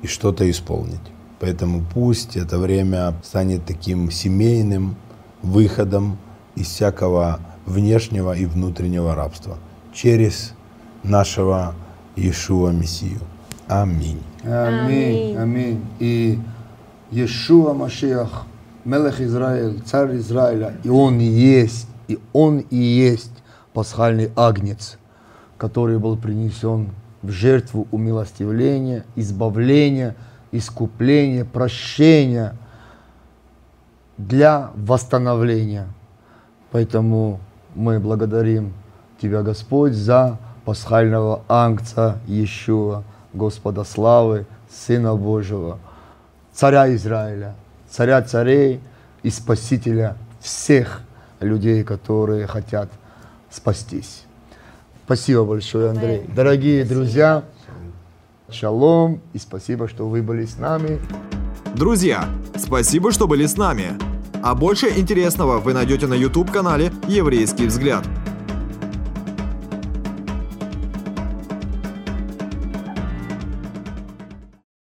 и 0.05 0.07
что-то 0.07 0.49
исполнить. 0.49 1.01
Поэтому 1.39 1.83
пусть 1.93 2.37
это 2.37 2.59
время 2.59 3.15
станет 3.23 3.65
таким 3.65 4.11
семейным 4.11 4.95
выходом 5.41 6.17
из 6.55 6.67
всякого 6.67 7.39
внешнего 7.65 8.35
и 8.35 8.45
внутреннего 8.45 9.15
рабства 9.15 9.57
через 9.93 10.53
нашего 11.03 11.73
Иешуа 12.15 12.69
Мессию. 12.69 13.19
Аминь. 13.67 14.21
Аминь. 14.43 15.35
Аминь. 15.35 15.83
И 15.99 16.39
Иешуа 17.09 17.73
Машиах, 17.73 18.45
Мелех 18.85 19.19
Израиль, 19.19 19.81
царь 19.81 20.15
Израиля, 20.17 20.75
и 20.83 20.89
он 20.89 21.19
и 21.19 21.25
есть, 21.25 21.87
и 22.07 22.19
он 22.33 22.59
и 22.59 22.77
есть 22.77 23.31
пасхальный 23.73 24.31
агнец, 24.35 24.99
который 25.57 25.97
был 25.97 26.17
принесен 26.17 26.91
в 27.23 27.31
жертву 27.31 27.87
умилостивления, 27.91 29.03
избавления, 29.15 30.15
искупления, 30.51 31.45
прощения 31.45 32.55
для 34.19 34.69
восстановления. 34.75 35.87
Поэтому 36.71 37.39
мы 37.73 37.99
благодарим 37.99 38.73
Тебя, 39.19 39.41
Господь, 39.41 39.93
за 39.93 40.37
пасхального 40.63 41.41
ангца 41.47 42.19
Иешуа, 42.27 43.03
Господа 43.33 43.83
славы, 43.83 44.45
Сына 44.69 45.15
Божьего, 45.15 45.79
Царя 46.53 46.93
Израиля, 46.93 47.55
Царя 47.95 48.21
царей 48.21 48.81
и 49.23 49.29
Спасителя 49.29 50.17
всех 50.41 50.99
людей, 51.39 51.81
которые 51.85 52.45
хотят 52.45 52.89
спастись. 53.49 54.23
Спасибо 55.05 55.45
большое, 55.45 55.91
Андрей. 55.91 56.25
Дорогие 56.35 56.83
друзья, 56.83 57.45
шалом 58.51 59.21
и 59.31 59.39
спасибо, 59.39 59.87
что 59.87 60.09
вы 60.09 60.21
были 60.21 60.43
с 60.45 60.57
нами. 60.57 60.99
Друзья, 61.73 62.27
спасибо, 62.57 63.13
что 63.13 63.29
были 63.29 63.45
с 63.45 63.55
нами. 63.55 63.93
А 64.43 64.55
больше 64.55 64.89
интересного 64.89 65.59
вы 65.59 65.73
найдете 65.73 66.07
на 66.07 66.15
YouTube-канале 66.15 66.91
«Еврейский 67.07 67.67
взгляд». 67.67 68.05